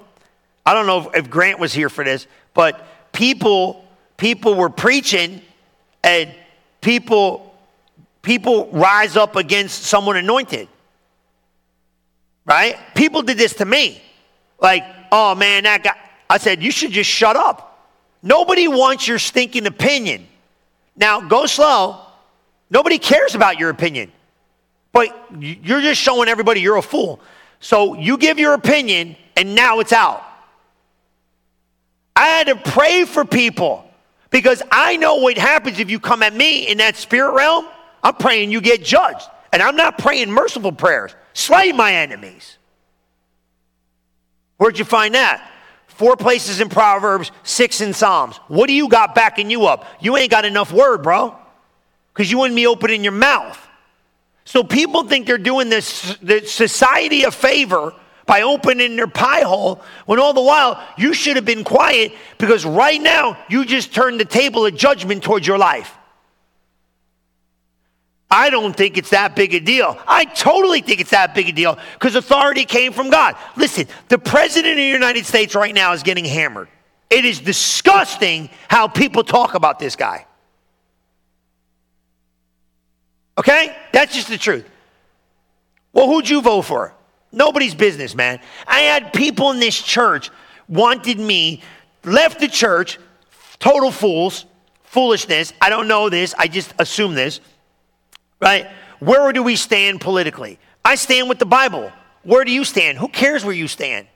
I 0.65 0.73
don't 0.73 0.88
know 0.88 1.12
if, 1.12 1.17
if 1.17 1.30
Grant 1.30 1.60
was 1.60 1.71
here 1.71 1.88
for 1.88 2.04
this, 2.04 2.25
but 2.56 2.84
people 3.12 3.86
people 4.17 4.56
were 4.56 4.71
preaching 4.71 5.43
and 6.04 6.34
people 6.82 7.54
people 8.23 8.69
rise 8.71 9.15
up 9.15 9.36
against 9.36 9.84
someone 9.84 10.17
anointed. 10.17 10.67
Right? 12.43 12.75
People 12.95 13.21
did 13.21 13.38
this 13.38 13.54
to 13.58 13.65
me. 13.65 14.01
Like, 14.60 14.84
oh 15.12 15.36
man, 15.36 15.65
that 15.65 15.84
guy. 15.84 15.95
I 16.27 16.39
said, 16.39 16.63
you 16.63 16.71
should 16.71 16.89
just 16.89 17.08
shut 17.08 17.36
up. 17.36 17.88
Nobody 18.23 18.67
wants 18.67 19.08
your 19.08 19.19
stinking 19.19 19.67
opinion. 19.67 20.25
Now, 20.95 21.21
go 21.21 21.45
slow. 21.45 22.08
Nobody 22.71 22.97
cares 22.97 23.36
about 23.36 23.60
your 23.60 23.69
opinion. 23.69 24.12
But 24.93 25.10
you're 25.39 25.81
just 25.81 26.01
showing 26.01 26.29
everybody 26.29 26.62
you're 26.62 26.77
a 26.77 26.81
fool. 26.81 27.19
So 27.60 27.93
you 27.93 28.17
give 28.17 28.39
your 28.39 28.53
opinion, 28.53 29.15
and 29.38 29.53
now 29.53 29.79
it's 29.79 29.93
out. 29.93 30.23
I 32.15 32.27
had 32.27 32.47
to 32.47 32.55
pray 32.55 33.05
for 33.05 33.23
people 33.23 33.86
because 34.31 34.63
I 34.71 34.97
know 34.97 35.17
what 35.17 35.38
happens 35.38 35.79
if 35.79 35.89
you 35.89 35.99
come 35.99 36.23
at 36.23 36.34
me 36.34 36.67
in 36.67 36.79
that 36.79 36.95
spirit 36.95 37.34
realm. 37.34 37.67
I'm 38.03 38.15
praying 38.15 38.51
you 38.51 38.62
get 38.62 38.84
judged. 38.84 39.27
And 39.53 39.62
I'm 39.62 39.75
not 39.75 39.97
praying 39.97 40.31
merciful 40.31 40.71
prayers. 40.71 41.13
Slay 41.34 41.71
my 41.71 41.93
enemies. 41.93 42.57
Where'd 44.57 44.79
you 44.79 44.86
find 44.86 45.13
that? 45.15 45.49
Four 45.88 46.15
places 46.15 46.62
in 46.62 46.69
Proverbs, 46.69 47.31
six 47.43 47.81
in 47.81 47.93
Psalms. 47.93 48.38
What 48.47 48.67
do 48.67 48.73
you 48.73 48.88
got 48.88 49.13
backing 49.13 49.49
you 49.49 49.65
up? 49.65 49.86
You 49.99 50.17
ain't 50.17 50.31
got 50.31 50.45
enough 50.45 50.71
word, 50.71 51.03
bro, 51.03 51.38
because 52.13 52.30
you 52.30 52.38
wouldn't 52.38 52.56
be 52.56 52.67
opening 52.67 53.04
your 53.04 53.13
mouth. 53.13 53.60
So 54.45 54.63
people 54.63 55.04
think 55.04 55.28
they're 55.28 55.38
doing 55.38 55.69
this 55.69 56.17
the 56.21 56.45
society 56.45 57.24
a 57.24 57.32
favor 57.32 57.93
by 58.26 58.41
opening 58.41 58.95
their 58.95 59.08
pie 59.08 59.41
hole 59.41 59.82
when 60.06 60.19
all 60.19 60.34
the 60.34 60.41
while 60.41 60.82
you 60.97 61.13
should 61.13 61.36
have 61.36 61.45
been 61.45 61.63
quiet 61.63 62.13
because 62.38 62.65
right 62.65 63.02
now 63.02 63.38
you 63.50 63.65
just 63.65 63.93
turned 63.93 64.19
the 64.19 64.26
table 64.26 64.65
of 64.65 64.76
judgment 64.76 65.24
towards 65.24 65.45
your 65.45 65.58
life. 65.58 65.97
I 68.30 68.50
don't 68.50 68.74
think 68.74 68.97
it's 68.97 69.10
that 69.10 69.36
big 69.36 69.54
a 69.54 69.60
deal. 69.60 70.00
I 70.08 70.24
totally 70.24 70.80
think 70.80 71.02
it's 71.02 71.10
that 71.10 71.36
big 71.36 71.50
a 71.50 71.52
deal 71.52 71.78
because 71.93 72.15
authority 72.15 72.63
came 72.63 72.93
from 72.93 73.10
God. 73.10 73.36
Listen, 73.58 73.88
the 74.08 74.17
president 74.17 74.71
of 74.71 74.78
the 74.78 74.84
United 74.84 75.26
States 75.26 75.54
right 75.54 75.76
now 75.76 75.91
is 75.91 76.02
getting 76.02 76.24
hammered. 76.24 76.69
It 77.10 77.26
is 77.26 77.41
disgusting 77.41 78.50
how 78.69 78.88
people 78.88 79.26
talk 79.26 79.54
about 79.54 79.80
this 79.80 79.97
guy. 79.97 80.26
Okay? 83.37 83.75
That's 83.93 84.13
just 84.13 84.29
the 84.29 84.37
truth. 84.37 84.69
Well, 85.93 86.07
who'd 86.07 86.29
you 86.29 86.41
vote 86.41 86.63
for? 86.63 86.93
Nobody's 87.31 87.75
business, 87.75 88.15
man. 88.15 88.39
I 88.67 88.81
had 88.81 89.13
people 89.13 89.51
in 89.51 89.59
this 89.59 89.81
church 89.81 90.29
wanted 90.67 91.19
me, 91.19 91.61
left 92.03 92.39
the 92.39 92.47
church, 92.47 92.99
total 93.59 93.91
fools, 93.91 94.45
foolishness. 94.83 95.53
I 95.61 95.69
don't 95.69 95.87
know 95.87 96.09
this, 96.09 96.33
I 96.37 96.47
just 96.47 96.73
assume 96.77 97.13
this 97.13 97.39
right? 98.41 98.67
Where 98.99 99.31
do 99.31 99.41
we 99.43 99.55
stand 99.55 100.01
politically? 100.01 100.59
I 100.83 100.95
stand 100.95 101.29
with 101.29 101.39
the 101.39 101.45
Bible. 101.45 101.91
Where 102.23 102.43
do 102.43 102.51
you 102.51 102.65
stand? 102.65 102.97
Who 102.97 103.07
cares 103.07 103.45
where 103.45 103.53
you 103.53 103.67
stand? 103.67 104.07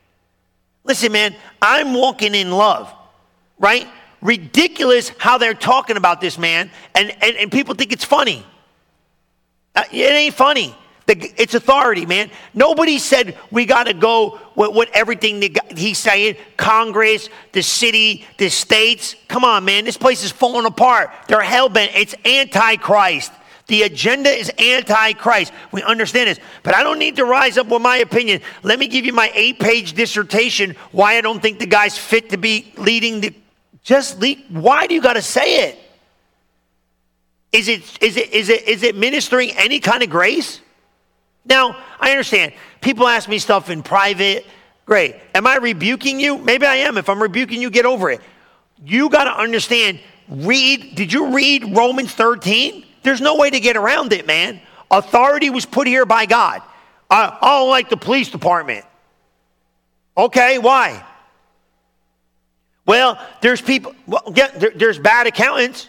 Listen, 0.83 1.11
man, 1.11 1.35
I'm 1.61 1.93
walking 1.93 2.35
in 2.35 2.51
love, 2.51 2.93
right? 3.57 3.87
Ridiculous 4.21 5.11
how 5.17 5.37
they're 5.37 5.53
talking 5.53 5.95
about 5.97 6.19
this 6.21 6.37
man, 6.37 6.69
and, 6.93 7.11
and, 7.23 7.37
and 7.37 7.51
people 7.51 7.75
think 7.75 7.93
it's 7.93 8.03
funny. 8.03 8.45
Uh, 9.75 9.83
it 9.91 10.11
ain't 10.11 10.33
funny. 10.33 10.75
It's 11.07 11.53
authority, 11.53 12.05
man. 12.07 12.31
Nobody 12.55 12.97
said 12.97 13.37
we 13.51 13.65
got 13.65 13.83
to 13.83 13.93
go 13.93 14.39
with, 14.55 14.73
with 14.73 14.89
everything 14.93 15.55
he's 15.75 15.99
saying. 15.99 16.35
Congress, 16.57 17.29
the 17.51 17.61
city, 17.61 18.25
the 18.39 18.49
states. 18.49 19.15
Come 19.27 19.43
on, 19.43 19.65
man. 19.65 19.85
This 19.85 19.97
place 19.97 20.23
is 20.23 20.31
falling 20.31 20.65
apart. 20.65 21.11
They're 21.27 21.41
hell 21.41 21.69
bent. 21.69 21.91
It's 21.93 22.15
antichrist. 22.25 23.31
The 23.67 23.83
agenda 23.83 24.29
is 24.29 24.51
antichrist. 24.57 25.51
We 25.71 25.83
understand 25.83 26.29
this. 26.29 26.39
But 26.63 26.75
I 26.75 26.81
don't 26.81 26.99
need 26.99 27.17
to 27.17 27.25
rise 27.25 27.57
up 27.57 27.67
with 27.67 27.81
my 27.81 27.97
opinion. 27.97 28.41
Let 28.63 28.79
me 28.79 28.87
give 28.87 29.05
you 29.05 29.13
my 29.13 29.31
eight 29.35 29.59
page 29.59 29.93
dissertation 29.93 30.75
why 30.91 31.17
I 31.17 31.21
don't 31.21 31.41
think 31.41 31.59
the 31.59 31.67
guy's 31.67 31.97
fit 31.97 32.31
to 32.31 32.37
be 32.37 32.73
leading 32.77 33.21
the. 33.21 33.33
Just 33.83 34.19
lead. 34.19 34.43
Why 34.49 34.87
do 34.87 34.95
you 34.95 35.01
got 35.01 35.13
to 35.13 35.21
say 35.21 35.69
it? 35.69 35.79
Is 37.55 37.69
it, 37.69 38.03
is, 38.03 38.17
it, 38.17 38.33
is, 38.33 38.49
it, 38.49 38.67
is 38.67 38.83
it 38.83 38.97
ministering 38.97 39.51
any 39.51 39.79
kind 39.79 40.03
of 40.03 40.09
grace? 40.09 40.59
Now, 41.45 41.81
I 42.01 42.11
understand. 42.11 42.51
People 42.81 43.07
ask 43.07 43.29
me 43.29 43.39
stuff 43.39 43.69
in 43.69 43.81
private. 43.81 44.45
Great. 44.85 45.15
Am 45.33 45.47
I 45.47 45.55
rebuking 45.55 46.19
you? 46.19 46.37
Maybe 46.37 46.65
I 46.65 46.75
am. 46.75 46.97
If 46.97 47.07
I'm 47.07 47.21
rebuking 47.21 47.61
you, 47.61 47.69
get 47.69 47.85
over 47.85 48.09
it. 48.09 48.19
You 48.83 49.09
got 49.09 49.23
to 49.23 49.31
understand. 49.31 50.01
Read, 50.27 50.95
did 50.95 51.13
you 51.13 51.33
read 51.33 51.77
Romans 51.77 52.13
13? 52.13 52.85
There's 53.03 53.21
no 53.21 53.37
way 53.37 53.49
to 53.49 53.59
get 53.61 53.77
around 53.77 54.11
it, 54.11 54.27
man. 54.27 54.59
Authority 54.91 55.49
was 55.49 55.65
put 55.65 55.87
here 55.87 56.05
by 56.05 56.25
God. 56.25 56.61
I, 57.09 57.37
I 57.41 57.59
don't 57.59 57.69
like 57.69 57.89
the 57.89 57.95
police 57.95 58.29
department. 58.29 58.83
Okay, 60.17 60.57
why? 60.57 61.05
Well, 62.85 63.17
there's 63.39 63.61
people, 63.61 63.95
well, 64.07 64.33
yeah, 64.35 64.49
there, 64.49 64.71
there's 64.75 64.99
bad 64.99 65.25
accountants. 65.25 65.87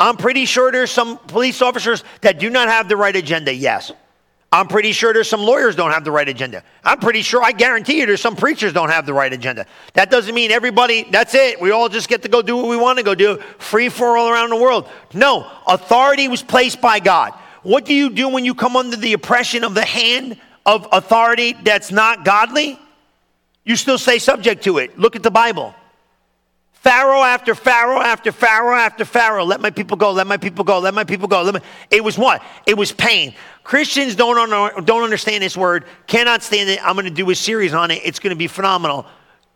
I'm 0.00 0.16
pretty 0.16 0.46
sure 0.46 0.72
there's 0.72 0.90
some 0.90 1.18
police 1.18 1.60
officers 1.60 2.02
that 2.22 2.38
do 2.38 2.48
not 2.48 2.68
have 2.68 2.88
the 2.88 2.96
right 2.96 3.14
agenda, 3.14 3.54
yes. 3.54 3.92
I'm 4.52 4.66
pretty 4.66 4.90
sure 4.90 5.12
there's 5.12 5.28
some 5.28 5.42
lawyers 5.42 5.76
don't 5.76 5.92
have 5.92 6.04
the 6.04 6.10
right 6.10 6.28
agenda. 6.28 6.64
I'm 6.82 6.98
pretty 6.98 7.22
sure, 7.22 7.40
I 7.40 7.52
guarantee 7.52 8.00
you, 8.00 8.06
there's 8.06 8.20
some 8.20 8.34
preachers 8.34 8.72
don't 8.72 8.88
have 8.88 9.06
the 9.06 9.12
right 9.12 9.32
agenda. 9.32 9.66
That 9.92 10.10
doesn't 10.10 10.34
mean 10.34 10.50
everybody, 10.50 11.04
that's 11.08 11.34
it. 11.34 11.60
We 11.60 11.70
all 11.70 11.88
just 11.88 12.08
get 12.08 12.22
to 12.22 12.28
go 12.28 12.42
do 12.42 12.56
what 12.56 12.68
we 12.68 12.76
want 12.76 12.98
to 12.98 13.04
go 13.04 13.14
do, 13.14 13.36
free 13.58 13.90
for 13.90 14.16
all 14.16 14.28
around 14.28 14.50
the 14.50 14.56
world. 14.56 14.88
No, 15.14 15.48
authority 15.68 16.26
was 16.26 16.42
placed 16.42 16.80
by 16.80 16.98
God. 16.98 17.32
What 17.62 17.84
do 17.84 17.94
you 17.94 18.10
do 18.10 18.28
when 18.28 18.44
you 18.44 18.54
come 18.54 18.74
under 18.74 18.96
the 18.96 19.12
oppression 19.12 19.62
of 19.62 19.74
the 19.74 19.84
hand 19.84 20.36
of 20.64 20.88
authority 20.90 21.52
that's 21.62 21.92
not 21.92 22.24
godly? 22.24 22.78
You 23.64 23.76
still 23.76 23.98
stay 23.98 24.18
subject 24.18 24.64
to 24.64 24.78
it. 24.78 24.98
Look 24.98 25.14
at 25.14 25.22
the 25.22 25.30
Bible. 25.30 25.74
Pharaoh 26.80 27.22
after 27.22 27.54
Pharaoh 27.54 28.00
after 28.00 28.32
Pharaoh 28.32 28.74
after 28.74 29.04
Pharaoh. 29.04 29.44
Let 29.44 29.60
my 29.60 29.68
people 29.68 29.98
go, 29.98 30.12
let 30.12 30.26
my 30.26 30.38
people 30.38 30.64
go, 30.64 30.78
let 30.78 30.94
my 30.94 31.04
people 31.04 31.28
go. 31.28 31.42
Let 31.42 31.62
It 31.90 32.02
was 32.02 32.16
what? 32.16 32.42
It 32.64 32.74
was 32.74 32.90
pain. 32.90 33.34
Christians 33.64 34.16
don't, 34.16 34.38
un- 34.38 34.84
don't 34.86 35.02
understand 35.02 35.42
this 35.42 35.58
word, 35.58 35.84
cannot 36.06 36.42
stand 36.42 36.70
it. 36.70 36.82
I'm 36.82 36.94
going 36.94 37.04
to 37.04 37.10
do 37.10 37.28
a 37.28 37.34
series 37.34 37.74
on 37.74 37.90
it. 37.90 38.00
It's 38.02 38.18
going 38.18 38.30
to 38.30 38.36
be 38.36 38.46
phenomenal. 38.46 39.04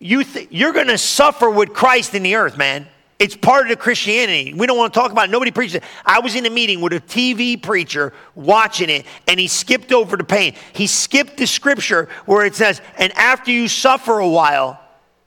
You 0.00 0.22
th- 0.22 0.48
you're 0.50 0.74
going 0.74 0.88
to 0.88 0.98
suffer 0.98 1.48
with 1.48 1.72
Christ 1.72 2.14
in 2.14 2.22
the 2.22 2.34
earth, 2.34 2.58
man. 2.58 2.86
It's 3.18 3.34
part 3.34 3.62
of 3.62 3.68
the 3.70 3.76
Christianity. 3.76 4.52
We 4.52 4.66
don't 4.66 4.76
want 4.76 4.92
to 4.92 5.00
talk 5.00 5.10
about 5.10 5.30
it. 5.30 5.30
Nobody 5.30 5.50
preaches 5.50 5.76
it. 5.76 5.84
I 6.04 6.20
was 6.20 6.34
in 6.34 6.44
a 6.44 6.50
meeting 6.50 6.82
with 6.82 6.92
a 6.92 7.00
TV 7.00 7.60
preacher 7.62 8.12
watching 8.34 8.90
it, 8.90 9.06
and 9.26 9.40
he 9.40 9.48
skipped 9.48 9.92
over 9.92 10.18
the 10.18 10.24
pain. 10.24 10.56
He 10.74 10.86
skipped 10.86 11.38
the 11.38 11.46
scripture 11.46 12.10
where 12.26 12.44
it 12.44 12.54
says, 12.54 12.82
and 12.98 13.14
after 13.14 13.50
you 13.50 13.66
suffer 13.66 14.18
a 14.18 14.28
while, 14.28 14.78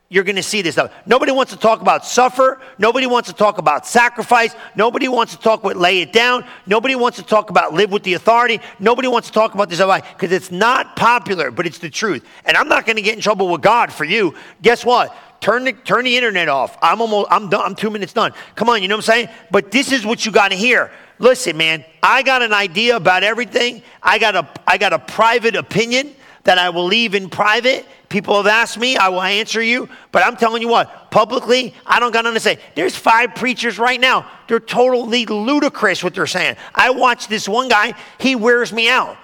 you're 0.09 0.23
going 0.23 0.37
to 0.37 0.43
see 0.43 0.61
this 0.61 0.75
stuff. 0.75 0.93
Nobody 1.05 1.33
wants 1.33 1.51
to 1.51 1.59
talk 1.59 1.81
about 1.81 2.05
suffer. 2.05 2.61
Nobody 2.77 3.07
wants 3.07 3.27
to 3.29 3.35
talk 3.35 3.57
about 3.57 3.85
sacrifice. 3.85 4.55
Nobody 4.73 5.09
wants 5.09 5.35
to 5.35 5.41
talk 5.41 5.61
about 5.61 5.75
lay 5.75 6.01
it 6.01 6.13
down. 6.13 6.45
Nobody 6.65 6.95
wants 6.95 7.17
to 7.17 7.23
talk 7.23 7.49
about 7.49 7.73
live 7.73 7.91
with 7.91 8.03
the 8.03 8.13
authority. 8.13 8.61
Nobody 8.79 9.09
wants 9.09 9.27
to 9.27 9.33
talk 9.33 9.53
about 9.53 9.69
this 9.69 9.79
because 9.79 10.31
it's 10.31 10.49
not 10.49 10.95
popular, 10.95 11.51
but 11.51 11.65
it's 11.65 11.79
the 11.79 11.89
truth. 11.89 12.25
And 12.45 12.55
I'm 12.55 12.69
not 12.69 12.85
going 12.85 12.95
to 12.95 13.01
get 13.01 13.15
in 13.15 13.21
trouble 13.21 13.49
with 13.49 13.61
God 13.61 13.91
for 13.91 14.05
you. 14.05 14.33
Guess 14.61 14.85
what? 14.85 15.13
Turn 15.41 15.65
the, 15.65 15.73
turn 15.73 16.05
the 16.05 16.15
internet 16.15 16.47
off. 16.47 16.77
I'm 16.81 17.01
almost, 17.01 17.27
I'm 17.29 17.49
done. 17.49 17.63
I'm 17.65 17.75
two 17.75 17.89
minutes 17.89 18.13
done. 18.13 18.31
Come 18.55 18.69
on, 18.69 18.81
you 18.81 18.87
know 18.87 18.95
what 18.95 19.09
I'm 19.09 19.13
saying? 19.13 19.29
But 19.51 19.71
this 19.71 19.91
is 19.91 20.05
what 20.05 20.25
you 20.25 20.31
got 20.31 20.49
to 20.49 20.55
hear. 20.55 20.89
Listen, 21.19 21.57
man, 21.57 21.83
I 22.01 22.23
got 22.23 22.41
an 22.41 22.53
idea 22.53 22.95
about 22.95 23.23
everything. 23.23 23.83
I 24.01 24.19
got 24.19 24.35
a, 24.35 24.47
I 24.65 24.77
got 24.77 24.93
a 24.93 24.99
private 24.99 25.55
opinion 25.55 26.15
that 26.43 26.57
I 26.57 26.69
will 26.69 26.85
leave 26.85 27.13
in 27.13 27.29
private. 27.29 27.85
People 28.09 28.37
have 28.37 28.47
asked 28.47 28.77
me, 28.77 28.95
I 28.95 29.09
will 29.09 29.21
answer 29.21 29.61
you. 29.61 29.89
But 30.11 30.25
I'm 30.25 30.37
telling 30.37 30.61
you 30.61 30.69
what, 30.69 31.11
publicly, 31.11 31.73
I 31.85 31.99
don't 31.99 32.13
got 32.13 32.23
nothing 32.23 32.35
to 32.35 32.39
say. 32.39 32.59
There's 32.75 32.95
five 32.95 33.35
preachers 33.35 33.77
right 33.77 33.99
now. 33.99 34.29
They're 34.47 34.59
totally 34.61 35.25
ludicrous 35.25 36.03
what 36.03 36.15
they're 36.15 36.25
saying. 36.25 36.55
I 36.73 36.91
watch 36.91 37.27
this 37.27 37.49
one 37.49 37.67
guy, 37.67 37.93
he 38.17 38.35
wears 38.35 38.71
me 38.71 38.89
out. 38.89 39.17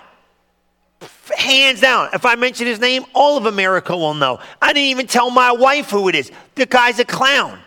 Hands 1.38 1.80
down. 1.80 2.10
If 2.14 2.26
I 2.26 2.36
mention 2.36 2.68
his 2.68 2.80
name, 2.80 3.06
all 3.14 3.38
of 3.38 3.46
America 3.46 3.96
will 3.96 4.14
know. 4.14 4.40
I 4.62 4.74
didn't 4.74 4.90
even 4.90 5.08
tell 5.08 5.30
my 5.30 5.54
wife 5.54 5.90
who 5.90 6.10
it 6.10 6.16
is. 6.16 6.32
The 6.56 6.66
guy's 6.66 7.00
a 7.00 7.06
clown. 7.06 7.60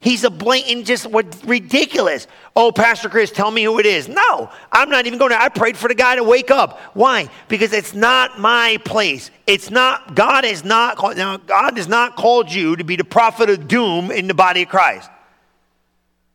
He's 0.00 0.24
a 0.24 0.30
blatant, 0.30 0.86
just 0.86 1.06
what 1.06 1.26
ridiculous. 1.46 2.26
Oh, 2.54 2.70
Pastor 2.70 3.08
Chris, 3.08 3.30
tell 3.30 3.50
me 3.50 3.64
who 3.64 3.78
it 3.78 3.86
is. 3.86 4.08
No, 4.08 4.50
I'm 4.70 4.90
not 4.90 5.06
even 5.06 5.18
going 5.18 5.30
to. 5.30 5.40
I 5.40 5.48
prayed 5.48 5.76
for 5.76 5.88
the 5.88 5.94
guy 5.94 6.16
to 6.16 6.22
wake 6.22 6.50
up. 6.50 6.78
Why? 6.94 7.28
Because 7.48 7.72
it's 7.72 7.94
not 7.94 8.38
my 8.38 8.78
place. 8.84 9.30
It's 9.46 9.70
not, 9.70 10.14
God 10.14 10.44
is 10.44 10.64
not 10.64 11.16
now, 11.16 11.38
God 11.38 11.76
has 11.76 11.88
not 11.88 12.14
called 12.14 12.52
you 12.52 12.76
to 12.76 12.84
be 12.84 12.96
the 12.96 13.04
prophet 13.04 13.50
of 13.50 13.68
doom 13.68 14.10
in 14.10 14.28
the 14.28 14.34
body 14.34 14.62
of 14.62 14.68
Christ. 14.68 15.10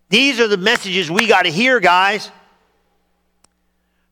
These 0.09 0.41
are 0.41 0.47
the 0.47 0.57
messages 0.57 1.09
we 1.09 1.27
got 1.27 1.43
to 1.43 1.51
hear, 1.51 1.79
guys. 1.79 2.29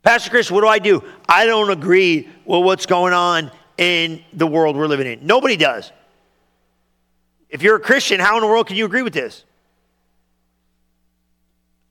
Pastor 0.04 0.30
Chris, 0.30 0.50
what 0.50 0.62
do 0.62 0.68
I 0.68 0.80
do? 0.80 1.04
I 1.28 1.46
don't 1.46 1.70
agree 1.70 2.30
with 2.46 2.64
what's 2.64 2.86
going 2.86 3.14
on 3.14 3.52
in 3.78 4.24
the 4.32 4.48
world 4.48 4.78
we're 4.78 4.88
living 4.88 5.08
in. 5.08 5.26
Nobody 5.28 5.58
does. 5.58 5.92
If 7.50 7.62
you're 7.62 7.76
a 7.76 7.80
Christian, 7.80 8.20
how 8.20 8.36
in 8.36 8.42
the 8.42 8.48
world 8.48 8.68
can 8.68 8.76
you 8.76 8.86
agree 8.86 9.02
with 9.02 9.14
this? 9.14 9.44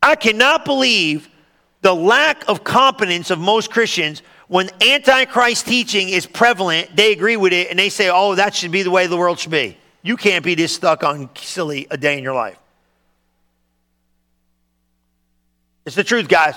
I 0.02 0.14
cannot 0.14 0.64
believe 0.64 1.28
the 1.80 1.94
lack 1.94 2.48
of 2.48 2.64
competence 2.64 3.30
of 3.30 3.38
most 3.38 3.70
Christians 3.70 4.22
when 4.48 4.70
antichrist 4.80 5.66
teaching 5.66 6.08
is 6.08 6.26
prevalent, 6.26 6.96
they 6.96 7.12
agree 7.12 7.36
with 7.36 7.52
it 7.52 7.68
and 7.68 7.78
they 7.78 7.90
say, 7.90 8.10
oh, 8.10 8.34
that 8.34 8.54
should 8.54 8.72
be 8.72 8.82
the 8.82 8.90
way 8.90 9.06
the 9.06 9.16
world 9.16 9.38
should 9.38 9.50
be. 9.50 9.76
You 10.02 10.16
can't 10.16 10.44
be 10.44 10.54
this 10.54 10.74
stuck 10.74 11.04
on 11.04 11.28
silly 11.36 11.86
a 11.90 11.98
day 11.98 12.16
in 12.16 12.24
your 12.24 12.34
life. 12.34 12.58
It's 15.84 15.96
the 15.96 16.04
truth, 16.04 16.28
guys. 16.28 16.54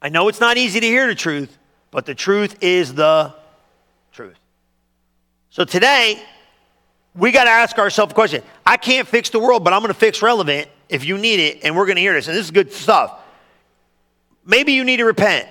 I 0.00 0.08
know 0.08 0.28
it's 0.28 0.40
not 0.40 0.56
easy 0.56 0.80
to 0.80 0.86
hear 0.86 1.06
the 1.06 1.14
truth, 1.14 1.56
but 1.90 2.06
the 2.06 2.14
truth 2.14 2.56
is 2.62 2.94
the 2.94 3.34
truth. 4.12 4.38
So 5.50 5.64
today, 5.64 6.22
we 7.14 7.32
got 7.32 7.44
to 7.44 7.50
ask 7.50 7.78
ourselves 7.78 8.12
a 8.12 8.14
question. 8.14 8.42
I 8.64 8.76
can't 8.76 9.06
fix 9.06 9.30
the 9.30 9.40
world, 9.40 9.64
but 9.64 9.72
I'm 9.72 9.80
going 9.80 9.92
to 9.92 9.98
fix 9.98 10.22
relevant 10.22 10.68
if 10.88 11.04
you 11.04 11.18
need 11.18 11.40
it, 11.40 11.64
and 11.64 11.76
we're 11.76 11.86
going 11.86 11.96
to 11.96 12.02
hear 12.02 12.14
this. 12.14 12.28
And 12.28 12.36
this 12.36 12.44
is 12.44 12.50
good 12.50 12.72
stuff. 12.72 13.18
Maybe 14.44 14.72
you 14.72 14.84
need 14.84 14.98
to 14.98 15.04
repent. 15.04 15.48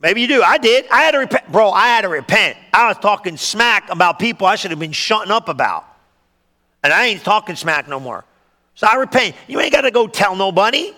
Maybe 0.00 0.20
you 0.20 0.28
do. 0.28 0.42
I 0.42 0.58
did. 0.58 0.86
I 0.90 1.02
had 1.02 1.12
to 1.12 1.18
repent. 1.18 1.50
Bro, 1.50 1.70
I 1.70 1.86
had 1.86 2.02
to 2.02 2.08
repent. 2.08 2.58
I 2.72 2.88
was 2.88 2.98
talking 2.98 3.36
smack 3.36 3.90
about 3.90 4.18
people 4.18 4.46
I 4.46 4.56
should 4.56 4.70
have 4.70 4.80
been 4.80 4.92
shutting 4.92 5.30
up 5.30 5.48
about. 5.48 5.86
And 6.82 6.92
I 6.92 7.06
ain't 7.06 7.22
talking 7.22 7.56
smack 7.56 7.88
no 7.88 7.98
more. 7.98 8.24
So 8.74 8.86
I 8.86 8.96
repent. 8.96 9.34
You 9.48 9.60
ain't 9.60 9.72
got 9.72 9.82
to 9.82 9.90
go 9.90 10.06
tell 10.06 10.36
nobody. 10.36 10.92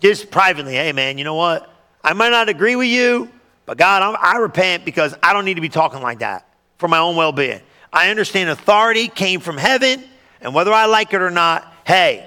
Just 0.00 0.30
privately, 0.30 0.74
hey, 0.74 0.92
man, 0.92 1.18
you 1.18 1.24
know 1.24 1.34
what? 1.34 1.70
I 2.02 2.14
might 2.14 2.30
not 2.30 2.48
agree 2.48 2.74
with 2.74 2.88
you, 2.88 3.30
but 3.66 3.76
God, 3.76 4.02
I'm, 4.02 4.16
I 4.18 4.38
repent 4.38 4.84
because 4.84 5.14
I 5.22 5.34
don't 5.34 5.44
need 5.44 5.54
to 5.54 5.60
be 5.60 5.68
talking 5.68 6.00
like 6.00 6.20
that 6.20 6.48
for 6.78 6.88
my 6.88 6.98
own 6.98 7.16
well 7.16 7.32
being. 7.32 7.60
I 7.92 8.10
understand 8.10 8.50
authority 8.50 9.08
came 9.08 9.40
from 9.40 9.56
heaven, 9.56 10.04
and 10.40 10.54
whether 10.54 10.72
I 10.72 10.86
like 10.86 11.12
it 11.12 11.22
or 11.22 11.30
not, 11.30 11.72
hey, 11.84 12.26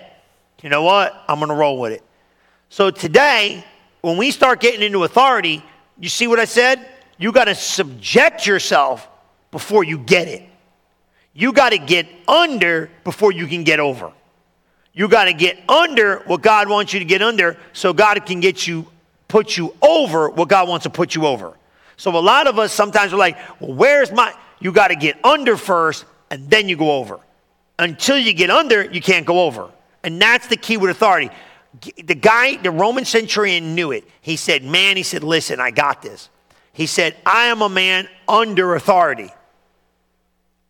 you 0.62 0.70
know 0.70 0.84
what? 0.84 1.14
I'm 1.28 1.40
going 1.40 1.50
to 1.50 1.56
roll 1.56 1.80
with 1.80 1.92
it. 1.92 2.04
So 2.70 2.90
today, 2.90 3.64
when 4.02 4.18
we 4.18 4.32
start 4.32 4.60
getting 4.60 4.82
into 4.82 5.04
authority, 5.04 5.64
you 6.00 6.10
see 6.10 6.28
what 6.28 6.40
I 6.40 6.46
said? 6.46 6.86
You 7.18 7.32
got 7.32 7.46
to 7.46 7.56
subject 7.56 8.48
yourself 8.48 9.08
before 9.52 9.84
you 9.84 9.98
get 9.98 10.28
it. 10.28 10.44
You 11.34 11.54
got 11.54 11.70
to 11.70 11.78
get 11.78 12.08
under 12.28 12.90
before 13.04 13.32
you 13.32 13.48
can 13.48 13.64
get 13.64 13.80
over. 13.80 14.12
You 14.94 15.08
got 15.08 15.26
to 15.26 15.34
get 15.34 15.58
under 15.70 16.20
what 16.20 16.42
God 16.42 16.70
wants 16.70 16.94
you 16.94 17.00
to 17.00 17.06
get 17.06 17.22
under 17.22 17.58
so 17.74 17.94
God 17.94 18.26
can 18.26 18.40
get 18.40 18.68
you, 18.68 18.86
put 19.28 19.58
you 19.58 19.76
over 19.82 20.30
what 20.30 20.50
God 20.50 20.68
wants 20.68 20.84
to 20.84 20.90
put 20.90 21.16
you 21.16 21.26
over. 21.26 21.54
So 21.98 22.16
a 22.16 22.20
lot 22.20 22.48
of 22.48 22.60
us 22.60 22.72
sometimes 22.72 23.14
are 23.14 23.18
like, 23.18 23.38
well, 23.60 23.74
where's 23.74 24.12
my, 24.12 24.34
you 24.64 24.72
got 24.72 24.88
to 24.88 24.96
get 24.96 25.24
under 25.24 25.58
first 25.58 26.06
and 26.32 26.50
then 26.50 26.68
you 26.68 26.76
go 26.76 26.94
over. 26.94 27.20
Until 27.78 28.18
you 28.18 28.34
get 28.34 28.50
under, 28.50 28.84
you 28.86 29.02
can't 29.02 29.26
go 29.26 29.42
over. 29.42 29.70
And 30.04 30.20
that's 30.20 30.48
the 30.48 30.58
key 30.58 30.78
with 30.78 30.90
authority. 30.90 31.30
The 32.04 32.16
guy, 32.16 32.56
the 32.58 32.72
Roman 32.72 33.04
centurion 33.04 33.76
knew 33.76 33.92
it. 33.92 34.08
He 34.22 34.38
said, 34.38 34.64
Man, 34.64 34.96
he 34.96 35.04
said, 35.04 35.24
listen, 35.24 35.60
I 35.60 35.72
got 35.72 36.02
this. 36.02 36.30
He 36.72 36.86
said, 36.86 37.16
I 37.26 37.48
am 37.48 37.62
a 37.62 37.70
man 37.70 38.08
under 38.28 38.76
authority. 38.76 39.32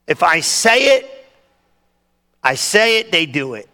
If 0.07 0.23
I 0.23 0.39
say 0.39 0.97
it, 0.97 1.27
I 2.43 2.55
say 2.55 2.99
it, 2.99 3.11
they 3.11 3.25
do 3.25 3.53
it. 3.53 3.69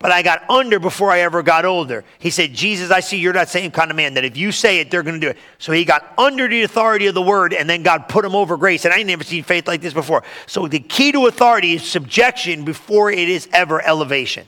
But 0.00 0.12
I 0.12 0.22
got 0.22 0.48
under 0.48 0.78
before 0.78 1.10
I 1.10 1.20
ever 1.20 1.42
got 1.42 1.64
older. 1.64 2.04
He 2.20 2.30
said, 2.30 2.54
Jesus, 2.54 2.92
I 2.92 3.00
see 3.00 3.18
you're 3.18 3.32
that 3.32 3.48
same 3.48 3.72
kind 3.72 3.90
of 3.90 3.96
man 3.96 4.14
that 4.14 4.24
if 4.24 4.36
you 4.36 4.52
say 4.52 4.78
it, 4.78 4.92
they're 4.92 5.02
going 5.02 5.20
to 5.20 5.26
do 5.26 5.30
it. 5.30 5.38
So 5.58 5.72
he 5.72 5.84
got 5.84 6.14
under 6.16 6.46
the 6.46 6.62
authority 6.62 7.08
of 7.08 7.14
the 7.14 7.22
word, 7.22 7.52
and 7.52 7.68
then 7.68 7.82
God 7.82 8.08
put 8.08 8.24
him 8.24 8.36
over 8.36 8.56
grace. 8.56 8.84
And 8.84 8.94
I 8.94 8.98
ain't 8.98 9.08
never 9.08 9.24
seen 9.24 9.42
faith 9.42 9.66
like 9.66 9.80
this 9.80 9.92
before. 9.92 10.22
So 10.46 10.68
the 10.68 10.78
key 10.78 11.10
to 11.12 11.26
authority 11.26 11.72
is 11.72 11.82
subjection 11.82 12.64
before 12.64 13.10
it 13.10 13.28
is 13.28 13.48
ever 13.52 13.84
elevation. 13.84 14.46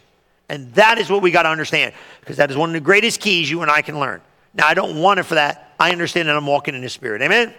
And 0.49 0.73
that 0.75 0.99
is 0.99 1.11
what 1.11 1.21
we 1.21 1.33
got 1.33 1.43
to 1.45 1.49
understand 1.49 1.95
because 2.21 2.37
that 2.37 2.51
is 2.51 2.57
one 2.57 2.71
of 2.71 2.75
the 2.75 2.81
greatest 2.81 3.21
keys 3.21 3.51
you 3.51 3.63
and 3.63 3.71
I 3.71 3.83
can 3.83 3.99
learn. 3.99 4.21
Now, 4.55 4.69
I 4.69 4.75
don't 4.75 5.01
want 5.01 5.19
it 5.19 5.25
for 5.25 5.35
that. 5.35 5.75
I 5.81 5.91
understand 5.91 6.29
that 6.29 6.37
I'm 6.37 6.47
walking 6.47 6.75
in 6.75 6.83
the 6.83 6.89
Spirit. 6.89 7.23
Amen? 7.23 7.55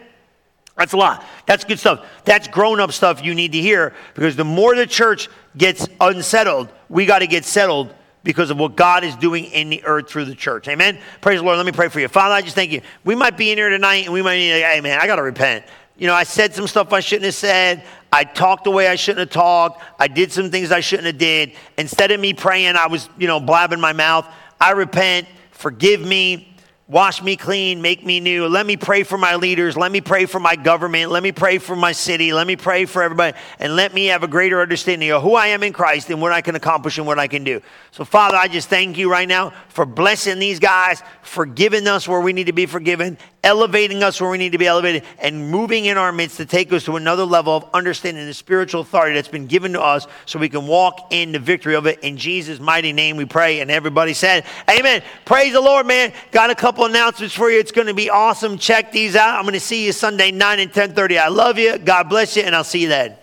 That's 0.78 0.94
a 0.94 0.98
lot. 0.98 1.24
That's 1.46 1.64
good 1.64 1.80
stuff. 1.80 2.06
That's 2.26 2.48
grown 2.48 2.80
up 2.80 2.92
stuff 2.92 3.24
you 3.24 3.36
need 3.36 3.52
to 3.52 3.62
hear 3.62 3.94
because 4.14 4.36
the 4.36 4.46
more 4.46 4.76
the 4.76 4.88
church 4.88 5.30
gets 5.58 5.88
unsettled, 6.00 6.70
we 6.90 7.06
got 7.06 7.20
to 7.20 7.28
get 7.28 7.46
settled 7.46 7.94
because 8.24 8.50
of 8.52 8.58
what 8.58 8.76
God 8.76 9.04
is 9.04 9.16
doing 9.16 9.46
in 9.46 9.70
the 9.70 9.84
earth 9.84 10.10
through 10.10 10.26
the 10.26 10.36
church. 10.36 10.68
Amen. 10.68 10.98
Praise 11.22 11.40
the 11.40 11.46
Lord. 11.46 11.58
Let 11.58 11.66
me 11.66 11.72
pray 11.72 11.90
for 11.90 12.00
you. 12.00 12.08
Father, 12.08 12.36
I 12.36 12.42
just 12.42 12.56
thank 12.56 12.72
you. 12.72 12.82
We 13.04 13.16
might 13.16 13.38
be 13.38 13.52
in 13.52 13.58
here 13.58 13.70
tonight 13.70 14.06
and 14.06 14.14
we 14.14 14.22
might 14.22 14.38
need, 14.38 14.62
hey, 14.62 14.80
man, 14.82 15.00
I 15.02 15.08
got 15.08 15.16
to 15.18 15.24
repent. 15.24 15.66
You 15.98 16.08
know, 16.08 16.14
I 16.14 16.24
said 16.24 16.54
some 16.54 16.68
stuff 16.68 16.94
I 16.94 17.00
shouldn't 17.00 17.26
have 17.26 17.36
said. 17.36 17.84
I 18.12 18.24
talked 18.24 18.64
the 18.64 18.72
way 18.72 18.88
I 18.88 18.96
shouldn't 18.96 19.20
have 19.20 19.30
talked. 19.30 19.84
I 20.00 20.08
did 20.08 20.32
some 20.32 20.52
things 20.52 20.72
I 20.72 20.80
shouldn't 20.80 21.08
have 21.08 21.18
did. 21.18 21.54
Instead 21.78 22.12
of 22.12 22.20
me 22.20 22.34
praying, 22.34 22.76
I 22.76 22.88
was, 22.88 23.10
you 23.18 23.28
know, 23.28 23.40
blabbing 23.40 23.80
my 23.80 23.94
mouth. 23.94 24.28
I 24.60 24.72
repent. 24.72 25.28
Forgive 25.52 26.02
me. 26.02 26.51
Wash 26.92 27.24
me 27.24 27.38
clean, 27.38 27.82
make 27.82 28.06
me 28.06 28.20
new. 28.20 28.48
Let 28.48 28.66
me 28.66 28.76
pray 28.76 29.04
for 29.04 29.18
my 29.18 29.38
leaders. 29.38 29.78
Let 29.78 29.94
me 29.94 30.02
pray 30.02 30.26
for 30.26 30.42
my 30.42 30.58
government. 30.58 31.10
Let 31.10 31.24
me 31.24 31.32
pray 31.32 31.58
for 31.58 31.74
my 31.74 31.94
city. 31.94 32.34
Let 32.34 32.46
me 32.46 32.58
pray 32.58 32.84
for 32.84 33.02
everybody. 33.02 33.38
And 33.60 33.78
let 33.78 33.94
me 33.94 34.08
have 34.08 34.24
a 34.24 34.28
greater 34.28 34.62
understanding 34.62 35.10
of 35.10 35.24
who 35.24 35.36
I 35.36 35.48
am 35.48 35.64
in 35.64 35.72
Christ 35.72 36.10
and 36.10 36.20
what 36.20 36.34
I 36.34 36.42
can 36.42 36.56
accomplish 36.56 36.98
and 36.98 37.08
what 37.08 37.18
I 37.18 37.30
can 37.30 37.46
do. 37.46 37.62
So, 37.92 38.04
Father, 38.04 38.36
I 38.36 38.50
just 38.50 38.68
thank 38.68 38.98
you 38.98 39.10
right 39.10 39.26
now 39.26 39.54
for 39.70 39.86
blessing 39.86 40.38
these 40.38 40.60
guys, 40.60 41.02
forgiving 41.22 41.88
us 41.88 42.10
where 42.10 42.20
we 42.20 42.34
need 42.34 42.48
to 42.48 42.52
be 42.52 42.66
forgiven, 42.66 43.18
elevating 43.44 44.04
us 44.04 44.22
where 44.22 44.30
we 44.30 44.38
need 44.38 44.52
to 44.52 44.58
be 44.58 44.68
elevated, 44.68 45.04
and 45.20 45.50
moving 45.50 45.86
in 45.86 45.98
our 45.98 46.12
midst 46.12 46.38
to 46.38 46.46
take 46.46 46.72
us 46.72 46.86
to 46.86 46.96
another 46.96 47.26
level 47.26 47.56
of 47.56 47.66
understanding 47.74 48.26
the 48.26 48.34
spiritual 48.34 48.82
authority 48.82 49.16
that's 49.16 49.28
been 49.28 49.48
given 49.48 49.74
to 49.74 49.82
us 49.82 50.08
so 50.26 50.40
we 50.40 50.50
can 50.50 50.68
walk 50.68 51.08
in 51.12 51.32
the 51.32 51.40
victory 51.40 51.76
of 51.76 51.86
it. 51.88 52.00
In 52.00 52.18
Jesus' 52.18 52.60
mighty 52.60 52.94
name 52.94 53.18
we 53.18 53.26
pray. 53.26 53.62
And 53.62 53.72
everybody 53.72 54.14
said, 54.14 54.46
Amen. 54.70 55.02
Praise 55.26 55.54
the 55.54 55.62
Lord, 55.62 55.88
man. 55.88 56.14
Got 56.32 56.50
a 56.50 56.56
couple 56.56 56.86
announcements 56.86 57.34
for 57.34 57.50
you. 57.50 57.60
It's 57.60 57.72
going 57.72 57.88
to 57.88 57.94
be 57.94 58.10
awesome. 58.10 58.58
Check 58.58 58.92
these 58.92 59.16
out. 59.16 59.38
I'm 59.38 59.44
going 59.44 59.54
to 59.54 59.60
see 59.60 59.86
you 59.86 59.92
Sunday 59.92 60.32
9 60.32 60.60
and 60.60 60.72
10:30. 60.72 61.18
I 61.18 61.28
love 61.30 61.58
you. 61.58 61.78
God 61.78 62.10
bless 62.10 62.36
you, 62.36 62.44
and 62.44 62.56
I'll 62.56 62.64
see 62.64 62.82
you 62.82 62.90
then. 62.90 63.16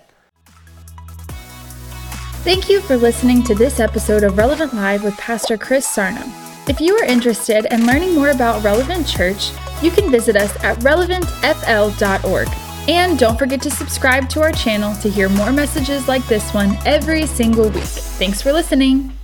Thank 2.44 2.68
you 2.70 2.80
for 2.80 2.96
listening 2.96 3.42
to 3.44 3.54
this 3.54 3.78
episode 3.78 4.22
of 4.22 4.38
Relevant 4.38 4.72
Live 4.72 5.04
with 5.04 5.16
Pastor 5.16 5.58
Chris 5.58 5.86
Sarno. 5.86 6.47
If 6.68 6.82
you 6.82 6.94
are 6.98 7.04
interested 7.04 7.64
in 7.72 7.86
learning 7.86 8.14
more 8.14 8.28
about 8.28 8.62
Relevant 8.62 9.06
Church, 9.06 9.52
you 9.82 9.90
can 9.90 10.10
visit 10.10 10.36
us 10.36 10.54
at 10.62 10.76
relevantfl.org. 10.80 12.48
And 12.88 13.18
don't 13.18 13.38
forget 13.38 13.62
to 13.62 13.70
subscribe 13.70 14.28
to 14.30 14.42
our 14.42 14.52
channel 14.52 14.94
to 15.00 15.08
hear 15.08 15.30
more 15.30 15.50
messages 15.50 16.08
like 16.08 16.26
this 16.26 16.52
one 16.52 16.76
every 16.84 17.24
single 17.24 17.70
week. 17.70 17.84
Thanks 17.84 18.42
for 18.42 18.52
listening. 18.52 19.17